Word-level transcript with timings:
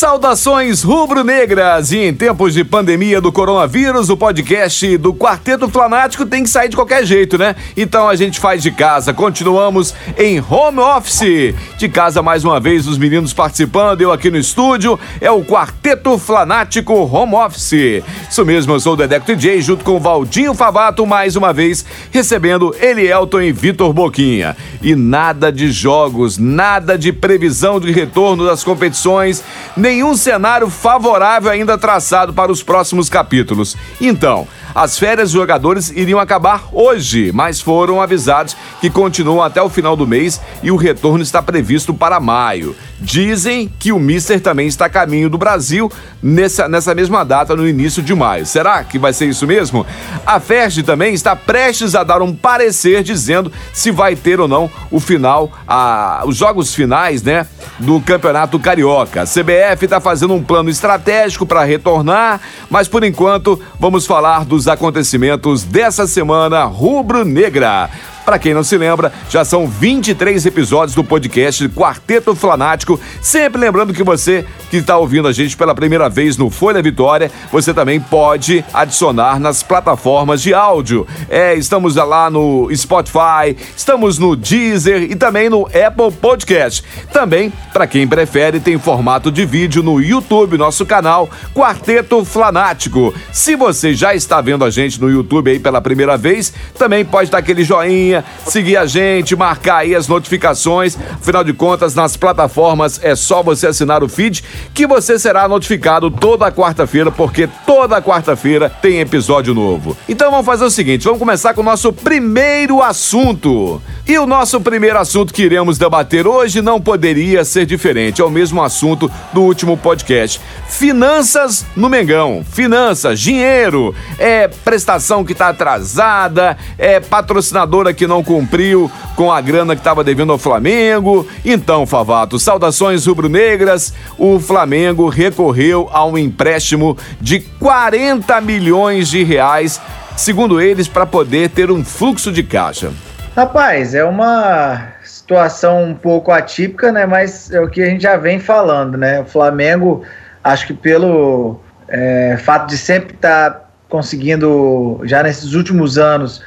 Saudações 0.00 0.82
rubro-negras! 0.82 1.92
E 1.92 1.98
em 1.98 2.14
tempos 2.14 2.54
de 2.54 2.64
pandemia 2.64 3.20
do 3.20 3.30
coronavírus, 3.30 4.08
o 4.08 4.16
podcast 4.16 4.96
do 4.96 5.12
Quarteto 5.12 5.68
Flanático 5.68 6.24
tem 6.24 6.42
que 6.42 6.48
sair 6.48 6.70
de 6.70 6.74
qualquer 6.74 7.04
jeito, 7.04 7.36
né? 7.36 7.54
Então 7.76 8.08
a 8.08 8.16
gente 8.16 8.40
faz 8.40 8.62
de 8.62 8.70
casa. 8.70 9.12
Continuamos 9.12 9.94
em 10.16 10.40
home 10.40 10.78
office. 10.78 11.54
De 11.76 11.86
casa, 11.86 12.22
mais 12.22 12.46
uma 12.46 12.58
vez, 12.58 12.86
os 12.86 12.96
meninos 12.96 13.34
participando, 13.34 14.00
eu 14.00 14.10
aqui 14.10 14.30
no 14.30 14.38
estúdio. 14.38 14.98
É 15.20 15.30
o 15.30 15.44
Quarteto 15.44 16.16
Flanático 16.16 16.94
Home 16.94 17.34
Office. 17.34 18.02
Isso 18.30 18.42
mesmo, 18.46 18.72
eu 18.72 18.80
sou 18.80 18.94
o 18.94 18.96
Dedeco 18.96 19.26
DJ, 19.26 19.60
junto 19.60 19.84
com 19.84 19.96
o 19.96 20.00
Valdinho 20.00 20.54
Favato, 20.54 21.04
mais 21.04 21.36
uma 21.36 21.52
vez, 21.52 21.84
recebendo 22.10 22.74
Elielton 22.80 23.42
e 23.42 23.52
Vitor 23.52 23.92
Boquinha. 23.92 24.56
E 24.80 24.94
nada 24.94 25.52
de 25.52 25.70
jogos, 25.70 26.38
nada 26.38 26.96
de 26.96 27.12
previsão 27.12 27.78
de 27.78 27.92
retorno 27.92 28.46
das 28.46 28.64
competições 28.64 29.44
nenhum 29.90 30.16
cenário 30.16 30.70
favorável 30.70 31.50
ainda 31.50 31.76
traçado 31.76 32.32
para 32.32 32.52
os 32.52 32.62
próximos 32.62 33.08
capítulos. 33.08 33.76
Então, 34.00 34.46
as 34.72 34.96
férias 34.96 35.32
dos 35.32 35.40
jogadores 35.40 35.90
iriam 35.90 36.20
acabar 36.20 36.68
hoje, 36.72 37.32
mas 37.32 37.60
foram 37.60 38.00
avisados 38.00 38.56
que 38.80 38.88
continuam 38.88 39.42
até 39.42 39.60
o 39.60 39.68
final 39.68 39.96
do 39.96 40.06
mês 40.06 40.40
e 40.62 40.70
o 40.70 40.76
retorno 40.76 41.24
está 41.24 41.42
previsto 41.42 41.92
para 41.92 42.20
maio. 42.20 42.76
Dizem 43.00 43.70
que 43.78 43.92
o 43.92 43.98
Mister 43.98 44.40
também 44.40 44.66
está 44.66 44.84
a 44.84 44.90
caminho 44.90 45.30
do 45.30 45.38
Brasil 45.38 45.90
nessa, 46.22 46.68
nessa 46.68 46.94
mesma 46.94 47.24
data, 47.24 47.56
no 47.56 47.66
início 47.66 48.02
de 48.02 48.14
maio. 48.14 48.44
Será 48.44 48.84
que 48.84 48.98
vai 48.98 49.12
ser 49.12 49.26
isso 49.26 49.46
mesmo? 49.46 49.86
A 50.26 50.38
FERJ 50.38 50.82
também 50.82 51.14
está 51.14 51.34
prestes 51.34 51.94
a 51.94 52.04
dar 52.04 52.20
um 52.20 52.34
parecer 52.34 53.02
dizendo 53.02 53.50
se 53.72 53.90
vai 53.90 54.14
ter 54.14 54.38
ou 54.38 54.46
não 54.46 54.70
o 54.90 55.00
final, 55.00 55.50
a, 55.66 56.22
os 56.26 56.36
jogos 56.36 56.74
finais, 56.74 57.22
né, 57.22 57.46
do 57.78 58.00
Campeonato 58.00 58.58
Carioca. 58.58 59.22
A 59.22 59.26
CBF 59.26 59.84
está 59.84 60.00
fazendo 60.00 60.34
um 60.34 60.42
plano 60.42 60.68
estratégico 60.68 61.46
para 61.46 61.64
retornar, 61.64 62.40
mas 62.68 62.86
por 62.86 63.02
enquanto 63.02 63.60
vamos 63.78 64.06
falar 64.06 64.44
dos 64.44 64.68
acontecimentos 64.68 65.64
dessa 65.64 66.06
semana 66.06 66.64
rubro-negra. 66.64 67.88
Para 68.30 68.38
quem 68.38 68.54
não 68.54 68.62
se 68.62 68.78
lembra, 68.78 69.12
já 69.28 69.44
são 69.44 69.66
23 69.66 70.46
episódios 70.46 70.94
do 70.94 71.02
podcast 71.02 71.68
Quarteto 71.70 72.32
Flanático. 72.32 73.00
Sempre 73.20 73.60
lembrando 73.60 73.92
que 73.92 74.04
você 74.04 74.46
que 74.70 74.76
está 74.76 74.96
ouvindo 74.96 75.26
a 75.26 75.32
gente 75.32 75.56
pela 75.56 75.74
primeira 75.74 76.08
vez 76.08 76.36
no 76.36 76.48
Folha 76.48 76.80
Vitória, 76.80 77.28
você 77.50 77.74
também 77.74 77.98
pode 77.98 78.64
adicionar 78.72 79.40
nas 79.40 79.64
plataformas 79.64 80.40
de 80.40 80.54
áudio. 80.54 81.08
É, 81.28 81.56
estamos 81.56 81.96
lá 81.96 82.30
no 82.30 82.70
Spotify, 82.72 83.56
estamos 83.76 84.16
no 84.16 84.36
Deezer 84.36 85.10
e 85.10 85.16
também 85.16 85.50
no 85.50 85.66
Apple 85.66 86.12
Podcast. 86.20 86.84
Também, 87.12 87.52
para 87.72 87.88
quem 87.88 88.06
prefere, 88.06 88.60
tem 88.60 88.78
formato 88.78 89.32
de 89.32 89.44
vídeo 89.44 89.82
no 89.82 90.00
YouTube, 90.00 90.56
nosso 90.56 90.86
canal 90.86 91.28
Quarteto 91.52 92.24
Flanático. 92.24 93.12
Se 93.32 93.56
você 93.56 93.92
já 93.92 94.14
está 94.14 94.40
vendo 94.40 94.64
a 94.64 94.70
gente 94.70 95.00
no 95.00 95.10
YouTube 95.10 95.50
aí 95.50 95.58
pela 95.58 95.80
primeira 95.80 96.16
vez, 96.16 96.52
também 96.78 97.04
pode 97.04 97.28
dar 97.28 97.38
aquele 97.38 97.64
joinha 97.64 98.19
seguir 98.46 98.76
a 98.76 98.86
gente, 98.86 99.36
marcar 99.36 99.78
aí 99.78 99.94
as 99.94 100.08
notificações. 100.08 100.96
Afinal 101.14 101.44
de 101.44 101.52
contas, 101.52 101.94
nas 101.94 102.16
plataformas 102.16 103.00
é 103.02 103.14
só 103.14 103.42
você 103.42 103.66
assinar 103.66 104.02
o 104.02 104.08
feed 104.08 104.44
que 104.74 104.86
você 104.86 105.18
será 105.18 105.48
notificado 105.48 106.10
toda 106.10 106.50
quarta-feira, 106.52 107.10
porque 107.10 107.48
toda 107.66 108.02
quarta-feira 108.02 108.70
tem 108.70 109.00
episódio 109.00 109.54
novo. 109.54 109.96
Então 110.08 110.30
vamos 110.30 110.46
fazer 110.46 110.64
o 110.64 110.70
seguinte, 110.70 111.04
vamos 111.04 111.18
começar 111.18 111.54
com 111.54 111.60
o 111.60 111.64
nosso 111.64 111.92
primeiro 111.92 112.82
assunto. 112.82 113.80
E 114.10 114.18
o 114.18 114.26
nosso 114.26 114.60
primeiro 114.60 114.98
assunto 114.98 115.32
que 115.32 115.44
iremos 115.44 115.78
debater 115.78 116.26
hoje 116.26 116.60
não 116.60 116.80
poderia 116.80 117.44
ser 117.44 117.64
diferente, 117.64 118.20
é 118.20 118.24
o 118.24 118.28
mesmo 118.28 118.60
assunto 118.60 119.08
do 119.32 119.40
último 119.40 119.76
podcast. 119.76 120.40
Finanças 120.68 121.64
no 121.76 121.88
Mengão. 121.88 122.44
Finanças, 122.44 123.20
dinheiro, 123.20 123.94
é 124.18 124.48
prestação 124.48 125.24
que 125.24 125.30
está 125.30 125.50
atrasada, 125.50 126.58
é 126.76 126.98
patrocinadora 126.98 127.94
que 127.94 128.04
não 128.04 128.24
cumpriu 128.24 128.90
com 129.14 129.30
a 129.30 129.40
grana 129.40 129.76
que 129.76 129.80
estava 129.80 130.02
devendo 130.02 130.32
ao 130.32 130.38
Flamengo. 130.38 131.24
Então, 131.44 131.86
Favato, 131.86 132.36
saudações 132.36 133.06
rubro-negras. 133.06 133.94
O 134.18 134.40
Flamengo 134.40 135.08
recorreu 135.08 135.88
a 135.92 136.04
um 136.04 136.18
empréstimo 136.18 136.98
de 137.20 137.38
40 137.38 138.40
milhões 138.40 139.08
de 139.08 139.22
reais, 139.22 139.80
segundo 140.16 140.60
eles, 140.60 140.88
para 140.88 141.06
poder 141.06 141.50
ter 141.50 141.70
um 141.70 141.84
fluxo 141.84 142.32
de 142.32 142.42
caixa. 142.42 142.90
Rapaz, 143.36 143.94
é 143.94 144.04
uma 144.04 144.88
situação 145.04 145.84
um 145.84 145.94
pouco 145.94 146.32
atípica, 146.32 146.90
né? 146.90 147.06
Mas 147.06 147.50
é 147.50 147.60
o 147.60 147.68
que 147.68 147.82
a 147.82 147.86
gente 147.86 148.02
já 148.02 148.16
vem 148.16 148.40
falando, 148.40 148.98
né? 148.98 149.20
O 149.20 149.24
Flamengo, 149.24 150.02
acho 150.42 150.66
que 150.66 150.74
pelo 150.74 151.60
é, 151.88 152.36
fato 152.38 152.68
de 152.68 152.76
sempre 152.76 153.14
estar 153.14 153.50
tá 153.50 153.64
conseguindo, 153.88 155.00
já 155.04 155.22
nesses 155.22 155.54
últimos 155.54 155.96
anos, 155.96 156.42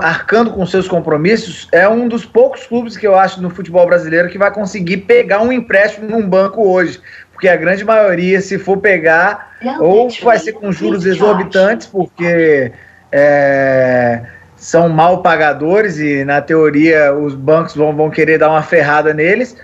arcando 0.00 0.52
com 0.52 0.64
seus 0.66 0.86
compromissos, 0.86 1.68
é 1.72 1.88
um 1.88 2.06
dos 2.06 2.24
poucos 2.24 2.66
clubes 2.66 2.96
que 2.96 3.06
eu 3.06 3.18
acho 3.18 3.40
no 3.40 3.50
futebol 3.50 3.86
brasileiro 3.86 4.28
que 4.28 4.38
vai 4.38 4.52
conseguir 4.52 4.98
pegar 4.98 5.40
um 5.40 5.50
empréstimo 5.50 6.08
num 6.08 6.28
banco 6.28 6.62
hoje. 6.62 7.00
Porque 7.32 7.48
a 7.48 7.56
grande 7.56 7.84
maioria, 7.84 8.40
se 8.40 8.58
for 8.58 8.76
pegar, 8.76 9.56
ou 9.80 10.08
vai 10.22 10.38
ser 10.38 10.52
com 10.52 10.70
juros 10.70 11.06
exorbitantes, 11.06 11.86
porque 11.86 12.70
é, 13.10 14.22
são 14.60 14.90
mal 14.90 15.22
pagadores 15.22 15.98
e, 15.98 16.22
na 16.22 16.42
teoria, 16.42 17.14
os 17.14 17.34
bancos 17.34 17.74
vão, 17.74 17.96
vão 17.96 18.10
querer 18.10 18.38
dar 18.38 18.50
uma 18.50 18.62
ferrada 18.62 19.14
neles. 19.14 19.56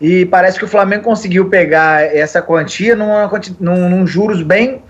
E 0.00 0.24
parece 0.26 0.58
que 0.58 0.64
o 0.64 0.68
Flamengo 0.68 1.02
conseguiu 1.02 1.50
pegar 1.50 2.02
essa 2.04 2.40
quantia 2.40 2.94
numa, 2.94 3.28
num, 3.58 3.90
num 3.90 4.06
juros 4.06 4.42
bem. 4.42 4.80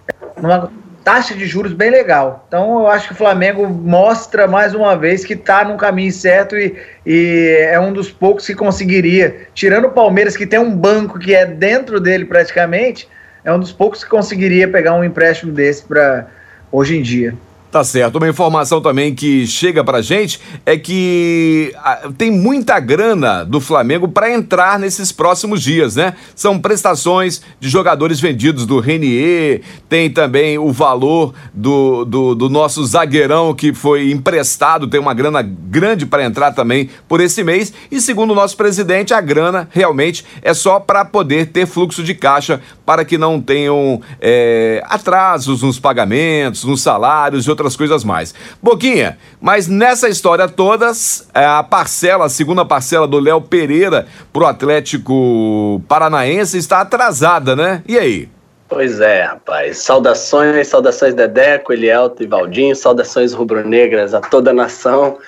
numa 0.40 0.70
taxa 1.02 1.34
de 1.34 1.46
juros 1.46 1.72
bem 1.72 1.90
legal. 1.90 2.44
Então 2.46 2.80
eu 2.80 2.88
acho 2.88 3.08
que 3.08 3.12
o 3.14 3.16
Flamengo 3.16 3.66
mostra 3.66 4.46
mais 4.46 4.74
uma 4.74 4.96
vez 4.96 5.24
que 5.24 5.34
está 5.34 5.64
no 5.64 5.76
caminho 5.76 6.12
certo 6.12 6.56
e, 6.56 6.76
e, 7.04 7.56
é 7.70 7.78
um 7.80 7.92
dos 7.92 8.10
poucos 8.10 8.46
que 8.46 8.54
conseguiria, 8.54 9.48
tirando 9.54 9.86
o 9.86 9.90
Palmeiras, 9.90 10.36
que 10.36 10.46
tem 10.46 10.58
um 10.58 10.74
banco 10.74 11.18
que 11.18 11.34
é 11.34 11.44
dentro 11.44 12.00
dele 12.00 12.24
praticamente, 12.24 13.08
é 13.44 13.52
um 13.52 13.58
dos 13.58 13.72
poucos 13.72 14.02
que 14.02 14.10
conseguiria 14.10 14.66
pegar 14.66 14.94
um 14.94 15.04
empréstimo 15.04 15.52
desse 15.52 15.82
para 15.84 16.26
hoje 16.72 16.96
em 16.96 17.02
dia. 17.02 17.34
Tá 17.74 17.82
certo. 17.82 18.18
Uma 18.18 18.28
informação 18.28 18.80
também 18.80 19.12
que 19.12 19.48
chega 19.48 19.82
pra 19.82 20.00
gente 20.00 20.40
é 20.64 20.78
que 20.78 21.74
ah, 21.76 22.08
tem 22.16 22.30
muita 22.30 22.78
grana 22.78 23.44
do 23.44 23.60
Flamengo 23.60 24.06
para 24.06 24.32
entrar 24.32 24.78
nesses 24.78 25.10
próximos 25.10 25.60
dias, 25.60 25.96
né? 25.96 26.14
São 26.36 26.56
prestações 26.56 27.42
de 27.58 27.68
jogadores 27.68 28.20
vendidos 28.20 28.64
do 28.64 28.78
Renier, 28.78 29.62
tem 29.88 30.08
também 30.08 30.56
o 30.56 30.70
valor 30.70 31.34
do, 31.52 32.04
do, 32.04 32.36
do 32.36 32.48
nosso 32.48 32.86
zagueirão 32.86 33.52
que 33.52 33.74
foi 33.74 34.12
emprestado, 34.12 34.86
tem 34.86 35.00
uma 35.00 35.12
grana 35.12 35.42
grande 35.42 36.06
para 36.06 36.24
entrar 36.24 36.52
também 36.52 36.88
por 37.08 37.20
esse 37.20 37.42
mês. 37.42 37.72
E 37.90 38.00
segundo 38.00 38.30
o 38.30 38.36
nosso 38.36 38.56
presidente, 38.56 39.12
a 39.12 39.20
grana 39.20 39.68
realmente 39.72 40.24
é 40.42 40.54
só 40.54 40.78
para 40.78 41.04
poder 41.04 41.46
ter 41.46 41.66
fluxo 41.66 42.04
de 42.04 42.14
caixa 42.14 42.60
para 42.86 43.04
que 43.04 43.18
não 43.18 43.40
tenham 43.40 44.00
é, 44.20 44.80
atrasos 44.86 45.62
nos 45.62 45.80
pagamentos, 45.80 46.62
nos 46.62 46.80
salários 46.80 47.46
e 47.46 47.50
outras 47.50 47.63
outras 47.64 47.76
coisas 47.76 48.04
mais. 48.04 48.34
Boquinha, 48.62 49.18
mas 49.40 49.66
nessa 49.66 50.08
história 50.08 50.46
toda, 50.48 50.92
é, 51.34 51.44
a 51.44 51.62
parcela, 51.62 52.26
a 52.26 52.28
segunda 52.28 52.64
parcela 52.64 53.08
do 53.08 53.18
Léo 53.18 53.40
Pereira 53.40 54.06
pro 54.32 54.46
Atlético 54.46 55.82
Paranaense 55.88 56.58
está 56.58 56.80
atrasada, 56.80 57.56
né? 57.56 57.82
E 57.88 57.98
aí? 57.98 58.28
Pois 58.68 59.00
é, 59.00 59.22
rapaz. 59.22 59.78
Saudações, 59.78 60.68
saudações 60.68 61.14
Dedeco, 61.14 61.72
Elielto 61.72 62.22
e 62.22 62.26
Valdinho, 62.26 62.76
saudações 62.76 63.32
rubro-negras 63.32 64.14
a 64.14 64.20
toda 64.20 64.50
a 64.50 64.54
nação. 64.54 65.18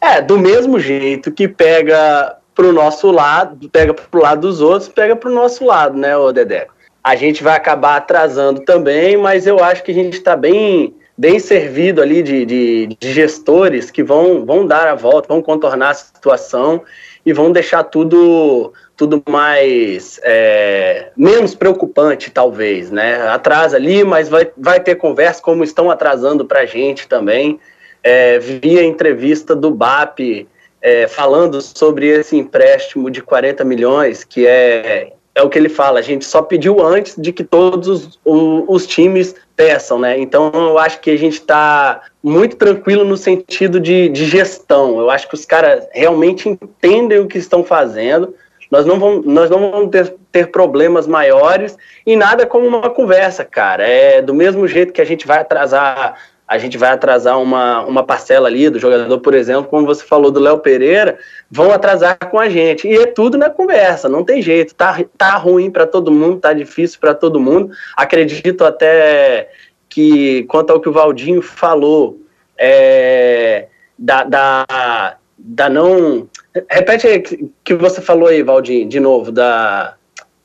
É, 0.00 0.20
do 0.20 0.38
mesmo 0.38 0.78
jeito 0.78 1.30
que 1.30 1.48
pega 1.48 2.36
pro 2.54 2.72
nosso 2.72 3.10
lado, 3.10 3.68
pega 3.68 3.92
pro 3.92 4.22
lado 4.22 4.42
dos 4.42 4.60
outros, 4.60 4.88
pega 4.88 5.14
pro 5.14 5.30
nosso 5.30 5.64
lado, 5.64 5.96
né, 5.96 6.16
o 6.16 6.32
Dedeco? 6.32 6.74
A 7.04 7.14
gente 7.14 7.42
vai 7.42 7.54
acabar 7.54 7.96
atrasando 7.96 8.60
também, 8.60 9.16
mas 9.16 9.46
eu 9.46 9.62
acho 9.62 9.82
que 9.82 9.92
a 9.92 9.94
gente 9.94 10.14
está 10.14 10.34
bem 10.34 10.94
bem 11.16 11.38
servido 11.38 12.02
ali 12.02 12.22
de, 12.22 12.44
de, 12.44 12.86
de, 12.98 13.12
gestores 13.12 13.90
que 13.90 14.02
vão, 14.02 14.44
vão 14.44 14.66
dar 14.66 14.86
a 14.88 14.94
volta, 14.94 15.28
vão 15.28 15.40
contornar 15.40 15.90
a 15.90 15.94
situação 15.94 16.82
e 17.24 17.32
vão 17.32 17.50
deixar 17.50 17.84
tudo 17.84 18.72
tudo 18.96 19.22
mais 19.28 20.18
é, 20.22 21.10
menos 21.16 21.54
preocupante 21.54 22.30
talvez, 22.30 22.90
né? 22.90 23.28
Atrasa 23.28 23.76
ali, 23.76 24.02
mas 24.04 24.28
vai, 24.28 24.50
vai 24.56 24.80
ter 24.80 24.94
conversa 24.94 25.42
como 25.42 25.62
estão 25.62 25.90
atrasando 25.90 26.46
para 26.46 26.60
a 26.60 26.66
gente 26.66 27.06
também. 27.06 27.60
É, 28.02 28.38
vi 28.38 28.78
a 28.78 28.84
entrevista 28.84 29.54
do 29.54 29.70
BAP 29.70 30.46
é, 30.80 31.06
falando 31.06 31.60
sobre 31.60 32.06
esse 32.06 32.36
empréstimo 32.36 33.10
de 33.10 33.20
40 33.20 33.64
milhões, 33.64 34.24
que 34.24 34.46
é 34.46 35.12
é 35.36 35.42
o 35.42 35.50
que 35.50 35.58
ele 35.58 35.68
fala, 35.68 35.98
a 35.98 36.02
gente 36.02 36.24
só 36.24 36.40
pediu 36.40 36.82
antes 36.82 37.14
de 37.18 37.30
que 37.30 37.44
todos 37.44 37.88
os, 37.88 38.18
os, 38.24 38.64
os 38.66 38.86
times 38.86 39.34
peçam, 39.56 39.98
né? 39.98 40.18
Então 40.18 40.52
eu 40.54 40.78
acho 40.78 41.00
que 41.00 41.10
a 41.10 41.16
gente 41.16 41.34
está 41.34 42.02
muito 42.22 42.56
tranquilo 42.56 43.04
no 43.04 43.16
sentido 43.16 43.80
de, 43.80 44.08
de 44.10 44.26
gestão. 44.26 45.00
Eu 45.00 45.10
acho 45.10 45.26
que 45.26 45.34
os 45.34 45.46
caras 45.46 45.88
realmente 45.92 46.48
entendem 46.48 47.18
o 47.18 47.26
que 47.26 47.38
estão 47.38 47.64
fazendo. 47.64 48.34
Nós 48.70 48.84
não 48.84 48.98
vamos, 48.98 49.24
nós 49.24 49.48
não 49.48 49.70
vamos 49.70 49.90
ter, 49.90 50.14
ter 50.30 50.50
problemas 50.50 51.06
maiores 51.06 51.78
e 52.04 52.16
nada 52.16 52.46
como 52.46 52.66
uma 52.66 52.90
conversa, 52.90 53.44
cara. 53.44 53.86
É 53.86 54.20
do 54.20 54.34
mesmo 54.34 54.68
jeito 54.68 54.92
que 54.92 55.00
a 55.00 55.06
gente 55.06 55.26
vai 55.26 55.38
atrasar 55.38 56.16
a 56.48 56.58
gente 56.58 56.78
vai 56.78 56.90
atrasar 56.90 57.40
uma, 57.40 57.82
uma 57.82 58.04
parcela 58.04 58.46
ali 58.46 58.70
do 58.70 58.78
jogador, 58.78 59.18
por 59.18 59.34
exemplo, 59.34 59.64
como 59.64 59.84
você 59.84 60.04
falou 60.04 60.30
do 60.30 60.38
Léo 60.38 60.58
Pereira, 60.58 61.18
vão 61.50 61.72
atrasar 61.72 62.16
com 62.30 62.38
a 62.38 62.48
gente. 62.48 62.86
E 62.86 62.94
é 62.94 63.06
tudo 63.06 63.36
na 63.36 63.50
conversa, 63.50 64.08
não 64.08 64.22
tem 64.22 64.40
jeito. 64.40 64.74
Tá, 64.74 64.96
tá 65.18 65.36
ruim 65.36 65.70
para 65.70 65.86
todo 65.86 66.12
mundo, 66.12 66.38
tá 66.38 66.52
difícil 66.52 67.00
para 67.00 67.14
todo 67.14 67.40
mundo. 67.40 67.70
Acredito 67.96 68.64
até 68.64 69.50
que, 69.88 70.44
quanto 70.44 70.70
ao 70.70 70.80
que 70.80 70.88
o 70.88 70.92
Valdinho 70.92 71.42
falou, 71.42 72.20
é, 72.56 73.66
da, 73.98 74.22
da, 74.22 75.16
da 75.36 75.68
não. 75.68 76.28
Repete 76.70 77.08
aí 77.08 77.22
que 77.64 77.74
você 77.74 78.00
falou 78.00 78.28
aí, 78.28 78.42
Valdinho, 78.44 78.88
de 78.88 79.00
novo, 79.00 79.32
da, 79.32 79.94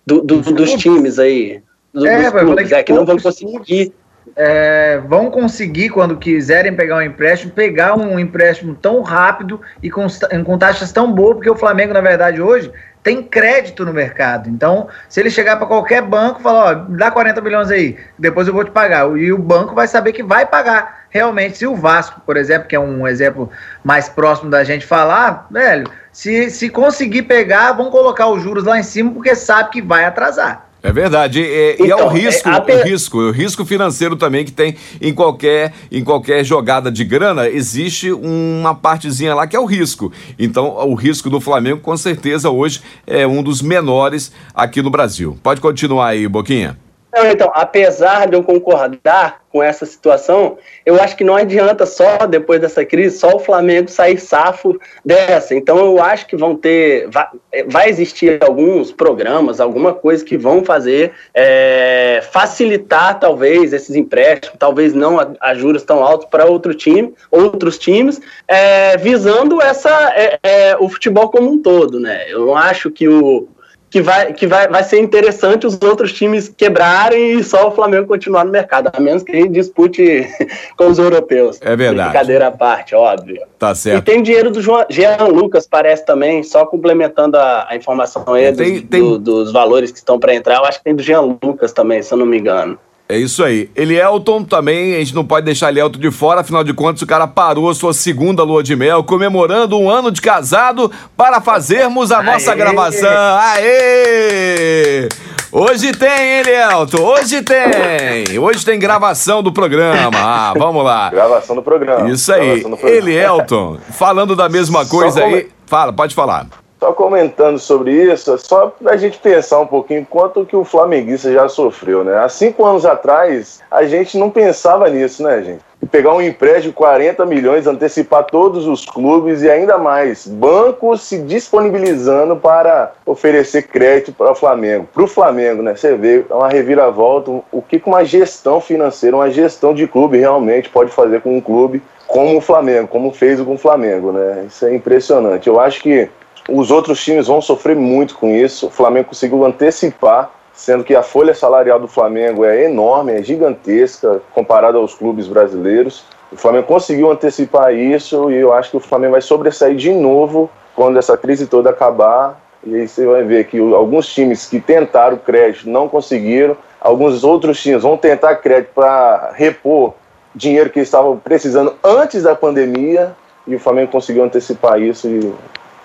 do, 0.06 0.22
do, 0.22 0.42
dos 0.42 0.74
times 0.74 1.20
aí. 1.20 1.62
Do, 1.94 2.08
é, 2.08 2.32
dos 2.32 2.42
clubes, 2.42 2.72
é, 2.72 2.82
que 2.82 2.94
não 2.94 3.06
vão 3.06 3.18
conseguir 3.20 3.94
é, 4.36 5.02
vão 5.08 5.30
conseguir, 5.30 5.90
quando 5.90 6.18
quiserem 6.18 6.76
pegar 6.76 6.98
um 6.98 7.02
empréstimo, 7.02 7.52
pegar 7.52 7.96
um 7.96 8.20
empréstimo 8.20 8.76
tão 8.76 9.02
rápido 9.02 9.62
e 9.82 9.90
com, 9.90 10.08
com 10.46 10.58
taxas 10.58 10.92
tão 10.92 11.12
boas, 11.12 11.36
porque 11.36 11.50
o 11.50 11.56
Flamengo, 11.56 11.94
na 11.94 12.02
verdade, 12.02 12.42
hoje 12.42 12.72
tem 13.04 13.24
crédito 13.24 13.84
no 13.84 13.94
mercado. 13.94 14.50
Então, 14.50 14.88
se 15.10 15.20
ele 15.20 15.30
chegar 15.30 15.58
para 15.58 15.66
qualquer 15.66 16.02
banco 16.02 16.40
e 16.40 16.44
falar, 16.44 16.72
ó, 16.72 16.74
dá 16.74 17.10
40 17.10 17.42
milhões 17.42 17.72
aí, 17.72 17.98
depois 18.18 18.48
eu 18.48 18.54
vou 18.54 18.64
te 18.64 18.72
pagar. 18.72 19.10
E 19.18 19.34
o 19.34 19.38
banco 19.38 19.74
vai 19.74 19.88
saber 19.88 20.14
que 20.14 20.24
vai 20.24 20.46
pagar. 20.46 21.02
Realmente, 21.10 21.58
se 21.58 21.66
o 21.66 21.76
Vasco, 21.76 22.22
por 22.26 22.38
exemplo, 22.38 22.68
que 22.68 22.76
é 22.76 22.80
um 22.80 23.08
exemplo 23.08 23.50
mais 23.84 24.08
próximo 24.08 24.50
da 24.50 24.64
gente 24.64 24.86
falar, 24.86 25.48
velho, 25.50 25.90
se, 26.12 26.50
se 26.50 26.70
conseguir 26.70 27.24
pegar, 27.24 27.74
vão 27.74 27.90
colocar 27.90 28.28
os 28.28 28.42
juros 28.42 28.64
lá 28.64 28.80
em 28.80 28.84
cima, 28.84 29.12
porque 29.12 29.36
sabe 29.36 29.72
que 29.72 29.82
vai 29.82 30.06
atrasar. 30.06 30.71
É 30.84 30.92
verdade. 30.92 31.40
E, 31.42 31.74
então, 31.74 31.86
e 31.86 31.92
é 31.92 31.96
o 31.96 32.00
então, 32.00 32.10
risco, 32.10 32.50
é, 32.50 32.54
até... 32.54 32.82
o 32.82 32.84
risco, 32.84 33.18
o 33.18 33.32
risco 33.32 33.66
financeiro 33.66 34.16
também 34.16 34.44
que 34.44 34.52
tem 34.52 34.76
em 35.00 35.14
qualquer, 35.14 35.74
em 35.92 36.04
qualquer 36.04 36.44
jogada 36.44 36.92
de 36.92 37.04
grana, 37.04 37.48
existe 37.48 38.12
uma 38.12 38.74
partezinha 38.74 39.36
lá 39.36 39.46
que 39.46 39.56
é 39.56 39.60
o 39.60 39.66
risco. 39.66 40.12
Então, 40.40 40.76
o 40.88 40.96
risco 40.96 41.30
do 41.30 41.40
Flamengo, 41.40 41.82
com 41.82 41.96
certeza, 41.96 42.50
hoje 42.50 42.82
é 43.06 43.28
um 43.28 43.44
dos 43.44 43.62
menores 43.62 44.32
aqui 44.56 44.82
no 44.82 44.90
Brasil. 44.90 45.38
Pode 45.44 45.62
continuar 45.62 46.08
aí, 46.08 46.28
Boquinha. 46.28 46.78
Não, 47.14 47.28
então, 47.28 47.52
apesar 47.54 48.28
de 48.28 48.36
eu 48.36 48.44
concordar 48.44 49.42
com 49.52 49.62
essa 49.62 49.86
situação, 49.86 50.58
eu 50.86 50.96
acho 51.02 51.18
que 51.18 51.26
não 51.26 51.36
adianta 51.36 51.86
só, 51.86 52.20
depois 52.26 52.62
dessa 52.62 52.86
crise, 52.86 53.20
só 53.20 53.36
o 53.36 53.40
Flamengo 53.40 53.90
sair 53.90 54.18
safo 54.18 54.80
dessa. 55.04 55.54
Então, 55.54 55.78
eu 55.78 56.02
acho 56.02 56.26
que 56.26 56.38
vão 56.38 56.56
ter. 56.56 57.10
Vai, 57.10 57.28
vai 57.68 57.90
existir 57.90 58.42
alguns 58.42 58.94
programas, 58.94 59.60
alguma 59.60 59.94
coisa 59.94 60.24
que 60.24 60.38
vão 60.38 60.64
fazer 60.64 61.12
é, 61.34 62.24
facilitar, 62.32 63.20
talvez, 63.20 63.74
esses 63.74 63.94
empréstimos, 63.94 64.56
talvez 64.58 64.94
não 64.94 65.20
a, 65.20 65.28
a 65.42 65.54
juros 65.54 65.84
tão 65.84 66.02
altos 66.02 66.28
para 66.30 66.46
outro 66.46 66.74
time, 66.74 67.14
outros 67.30 67.78
times, 67.78 68.22
é, 68.48 68.96
visando 68.96 69.62
essa, 69.62 70.14
é 70.42 70.78
o 70.80 70.88
futebol 70.88 71.30
como 71.30 71.52
um 71.52 71.62
todo. 71.62 72.00
Né? 72.00 72.32
Eu 72.32 72.46
não 72.46 72.56
acho 72.56 72.90
que 72.90 73.08
o 73.10 73.50
que 73.92 74.02
vai, 74.02 74.32
que 74.32 74.48
vai, 74.48 74.70
vai 74.70 74.84
ser 74.86 75.00
interessante 75.02 75.68
os 75.68 75.78
outros 75.82 76.14
times 76.14 76.48
quebrarem 76.48 77.38
e 77.38 77.44
só 77.44 77.68
o 77.68 77.72
Flamengo 77.72 78.08
continuar 78.08 78.46
no 78.46 78.52
mercado, 78.52 78.90
a 78.92 79.00
menos 79.02 79.22
que 79.22 79.34
ele 79.34 79.50
dispute 79.50 80.26
com 80.78 80.88
os 80.88 80.98
europeus. 80.98 81.60
É 81.62 81.76
verdade. 81.76 82.10
Brincadeira 82.10 82.48
à 82.48 82.52
parte, 82.52 82.96
óbvio. 82.96 83.42
Tá 83.60 83.76
certo. 83.76 83.98
E 83.98 84.02
tem 84.02 84.24
dinheiro 84.24 84.50
do 84.50 84.62
João, 84.62 84.86
Jean 84.90 85.26
Lucas, 85.26 85.68
parece 85.68 86.06
também, 86.06 86.42
só 86.42 86.66
complementando 86.66 87.38
a, 87.38 87.68
a 87.70 87.76
informação 87.76 88.24
aí 88.34 88.54
tem, 88.54 88.80
dos, 88.80 88.90
tem... 88.90 89.02
Do, 89.02 89.20
dos 89.20 89.52
valores 89.52 89.92
que 89.92 89.98
estão 89.98 90.18
para 90.18 90.34
entrar, 90.34 90.56
eu 90.56 90.66
acho 90.66 90.78
que 90.78 90.86
tem 90.86 90.96
do 90.96 91.04
Jean 91.04 91.38
Lucas 91.44 91.74
também, 91.74 92.02
se 92.02 92.14
eu 92.14 92.18
não 92.18 92.26
me 92.26 92.40
engano. 92.40 92.80
É 93.12 93.18
isso 93.18 93.44
aí. 93.44 93.70
Elielton 93.76 94.42
também, 94.44 94.96
a 94.96 95.00
gente 95.00 95.14
não 95.14 95.26
pode 95.26 95.46
deixar 95.46 95.70
Elielton 95.70 96.00
de 96.00 96.10
fora, 96.10 96.40
afinal 96.40 96.64
de 96.64 96.74
contas, 96.74 97.02
o 97.02 97.06
cara 97.08 97.28
parou 97.28 97.74
sua 97.74 97.94
segunda 97.94 98.42
lua 98.42 98.64
de 98.64 98.74
mel, 98.74 99.04
comemorando 99.04 99.78
um 99.78 99.90
ano 99.90 100.10
de 100.10 100.22
casado 100.22 100.90
para 101.18 101.42
fazermos 101.42 102.10
a 102.10 102.24
nossa 102.24 102.52
Aê. 102.52 102.58
gravação. 102.58 103.10
Aê! 103.38 105.10
Hoje 105.52 105.92
tem, 105.92 106.40
Elielton, 106.40 107.02
hoje 107.02 107.42
tem. 107.42 108.40
Hoje 108.40 108.64
tem 108.64 108.80
gravação 108.80 109.44
do 109.44 109.52
programa. 109.52 110.18
Ah, 110.18 110.54
vamos 110.58 110.82
lá. 110.82 111.10
Gravação 111.10 111.54
do 111.58 111.62
programa. 111.62 112.10
Isso 112.10 112.32
aí. 112.32 112.64
Elielton, 112.84 113.78
falando 113.92 114.38
da 114.38 114.48
mesma 114.48 114.86
coisa 114.86 115.26
aí. 115.26 115.50
Fala, 115.66 115.92
pode 115.92 116.16
falar. 116.16 116.48
Só 116.82 116.92
comentando 116.94 117.60
sobre 117.60 117.92
isso, 117.92 118.36
só 118.40 118.74
para 118.82 118.94
a 118.94 118.98
gente 118.98 119.20
pensar 119.20 119.60
um 119.60 119.68
pouquinho 119.68 120.04
quanto 120.10 120.44
que 120.44 120.56
o 120.56 120.66
flamenguista 120.66 121.32
já 121.32 121.48
sofreu, 121.48 122.04
né? 122.04 122.18
Há 122.18 122.28
cinco 122.28 122.66
anos 122.66 122.88
atrás, 122.88 123.62
a 123.70 123.84
gente 123.84 124.18
não 124.18 124.32
pensava 124.32 124.90
nisso, 124.90 125.22
né, 125.22 125.44
gente? 125.44 125.62
Pegar 125.92 126.12
um 126.16 126.22
empréstimo 126.24 126.72
de 126.72 126.78
40 126.78 127.24
milhões, 127.28 127.68
antecipar 127.68 128.24
todos 128.24 128.66
os 128.66 128.84
clubes 128.84 129.44
e 129.44 129.50
ainda 129.50 129.78
mais, 129.78 130.26
bancos 130.26 131.04
se 131.04 131.20
disponibilizando 131.20 132.36
para 132.36 132.94
oferecer 133.06 133.68
crédito 133.68 134.12
para 134.12 134.32
o 134.32 134.36
Flamengo. 134.36 134.90
Para 134.92 135.04
o 135.04 135.08
Flamengo, 135.08 135.62
né? 135.62 135.76
Você 135.76 135.94
vê 135.94 136.26
é 136.28 136.34
uma 136.34 136.50
reviravolta, 136.50 137.30
o 137.52 137.62
que 137.62 137.80
uma 137.86 138.04
gestão 138.04 138.60
financeira, 138.60 139.16
uma 139.16 139.30
gestão 139.30 139.72
de 139.72 139.86
clube 139.86 140.18
realmente 140.18 140.68
pode 140.68 140.90
fazer 140.90 141.22
com 141.22 141.38
um 141.38 141.42
clube 141.42 141.80
como 142.08 142.38
o 142.38 142.42
Flamengo, 142.42 142.88
como 142.88 143.12
fez 143.12 143.40
com 143.40 143.54
o 143.54 143.58
Flamengo, 143.58 144.12
né? 144.12 144.46
Isso 144.48 144.66
é 144.66 144.74
impressionante. 144.74 145.48
Eu 145.48 145.60
acho 145.60 145.80
que 145.80 146.10
os 146.50 146.72
outros 146.72 147.04
times 147.04 147.28
vão 147.28 147.42
sofrer 147.42 147.76
muito 147.76 148.16
com 148.16 148.30
isso. 148.30 148.68
O 148.68 148.72
Flamengo 148.72 149.10
conseguiu 149.10 149.46
antecipar, 149.46 150.32
sendo 150.54 150.84
que 150.84 150.96
a 150.96 151.04
folha 151.04 151.34
salarial 151.34 151.80
do 151.80 151.88
Flamengo 151.88 152.44
é 152.46 152.66
enorme, 152.66 153.14
é 153.14 153.24
gigantesca 153.24 154.22
comparada 154.34 154.78
aos 154.78 154.94
clubes 154.94 155.28
brasileiros. 155.28 156.04
O 156.32 156.38
Flamengo 156.38 156.68
conseguiu 156.68 157.12
antecipar 157.12 157.74
isso 157.74 158.32
e 158.32 158.36
eu 158.36 158.54
acho 158.54 158.72
que 158.72 158.78
o 158.78 158.80
Flamengo 158.80 159.14
vai 159.14 159.22
sobressair 159.22 159.76
de 159.76 159.92
novo 159.92 160.50
quando 160.76 160.98
essa 160.98 161.18
crise 161.18 161.48
toda 161.48 161.70
acabar. 161.70 162.42
E 162.64 162.76
aí 162.76 162.88
você 162.88 163.06
vai 163.06 163.24
ver 163.24 163.46
que 163.46 163.58
alguns 163.58 164.08
times 164.08 164.46
que 164.46 164.60
tentaram 164.60 165.18
crédito 165.18 165.70
não 165.70 165.90
conseguiram, 165.90 166.56
alguns 166.80 167.24
outros 167.24 167.62
times 167.62 167.84
vão 167.84 167.98
tentar 167.98 168.36
crédito 168.36 168.72
para 168.74 169.32
repor 169.34 169.94
dinheiro 170.34 170.70
que 170.70 170.80
estavam 170.80 171.18
precisando 171.18 171.74
antes 171.84 172.24
da 172.24 172.36
pandemia 172.36 173.14
e 173.48 173.56
o 173.56 173.60
Flamengo 173.60 173.92
conseguiu 173.92 174.24
antecipar 174.24 174.80
isso 174.80 175.08
e 175.08 175.34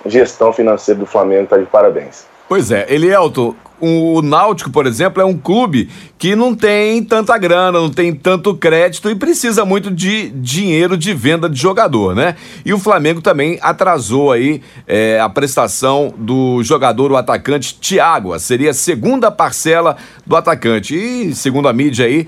gestão 0.09 0.53
financeira 0.53 1.01
do 1.01 1.07
Flamengo 1.07 1.45
está 1.45 1.57
de 1.57 1.67
parabéns. 1.67 2.27
Pois 2.49 2.71
é, 2.71 2.87
Elielto, 2.89 3.57
o 3.81 4.23
Náutico, 4.23 4.71
por 4.71 4.87
exemplo, 4.87 5.21
é 5.21 5.25
um 5.25 5.37
clube 5.37 5.91
que 6.19 6.35
não 6.35 6.55
tem 6.55 7.03
tanta 7.03 7.37
grana, 7.37 7.79
não 7.79 7.91
tem 7.91 8.15
tanto 8.15 8.55
crédito 8.55 9.11
e 9.11 9.15
precisa 9.15 9.65
muito 9.65 9.91
de 9.91 10.31
dinheiro 10.31 10.97
de 10.97 11.13
venda 11.13 11.49
de 11.49 11.61
jogador, 11.61 12.15
né? 12.15 12.37
E 12.65 12.73
o 12.73 12.79
Flamengo 12.79 13.21
também 13.21 13.59
atrasou 13.61 14.33
aí 14.33 14.63
é, 14.87 15.21
a 15.21 15.29
prestação 15.29 16.15
do 16.17 16.63
jogador, 16.63 17.13
o 17.13 17.17
atacante 17.17 17.79
Thiago. 17.79 18.39
Seria 18.39 18.71
a 18.71 18.75
segunda 18.75 19.31
parcela 19.31 19.97
do 20.25 20.37
atacante. 20.37 20.95
E, 20.95 21.35
segundo 21.35 21.69
a 21.69 21.73
mídia 21.73 22.07
aí, 22.07 22.27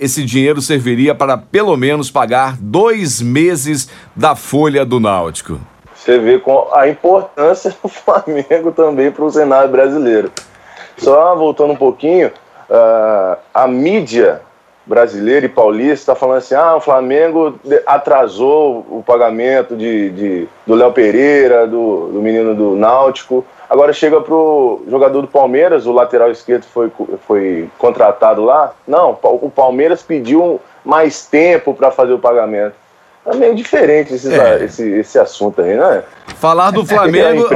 esse 0.00 0.24
dinheiro 0.24 0.62
serviria 0.62 1.14
para 1.14 1.36
pelo 1.36 1.76
menos 1.76 2.10
pagar 2.10 2.56
dois 2.58 3.20
meses 3.20 3.88
da 4.16 4.34
folha 4.34 4.86
do 4.86 4.98
Náutico. 4.98 5.60
Você 6.08 6.18
vê 6.18 6.38
com 6.38 6.68
a 6.72 6.88
importância 6.88 7.70
do 7.82 7.86
Flamengo 7.86 8.72
também 8.72 9.10
para 9.10 9.22
o 9.26 9.30
cenário 9.30 9.68
brasileiro. 9.68 10.32
Só 10.96 11.36
voltando 11.36 11.74
um 11.74 11.76
pouquinho, 11.76 12.28
uh, 12.70 13.36
a 13.52 13.68
mídia 13.68 14.40
brasileira 14.86 15.44
e 15.44 15.50
paulista 15.50 15.92
está 15.92 16.14
falando 16.14 16.38
assim: 16.38 16.54
ah, 16.54 16.76
o 16.76 16.80
Flamengo 16.80 17.60
atrasou 17.84 18.86
o 18.88 19.04
pagamento 19.06 19.76
de, 19.76 20.08
de 20.08 20.48
do 20.66 20.74
Léo 20.74 20.92
Pereira, 20.92 21.66
do, 21.66 22.08
do 22.08 22.22
menino 22.22 22.54
do 22.54 22.74
Náutico. 22.74 23.44
Agora 23.68 23.92
chega 23.92 24.18
para 24.18 24.34
o 24.34 24.82
jogador 24.88 25.20
do 25.20 25.28
Palmeiras, 25.28 25.84
o 25.84 25.92
lateral 25.92 26.30
esquerdo 26.30 26.64
foi, 26.64 26.90
foi 27.26 27.68
contratado 27.76 28.42
lá. 28.42 28.72
Não, 28.86 29.10
o 29.22 29.50
Palmeiras 29.50 30.02
pediu 30.02 30.58
mais 30.82 31.26
tempo 31.26 31.74
para 31.74 31.90
fazer 31.90 32.14
o 32.14 32.18
pagamento. 32.18 32.74
É 33.30 33.36
meio 33.36 33.54
diferente 33.54 34.14
esses, 34.14 34.30
É. 34.30 34.64
esse, 34.64 34.82
esse 34.90 35.18
assunto 35.18 35.60
aí, 35.60 35.76
né? 35.76 36.02
Falar 36.38 36.70
do 36.70 36.82
A 36.82 36.86
Flamengo. 36.86 37.48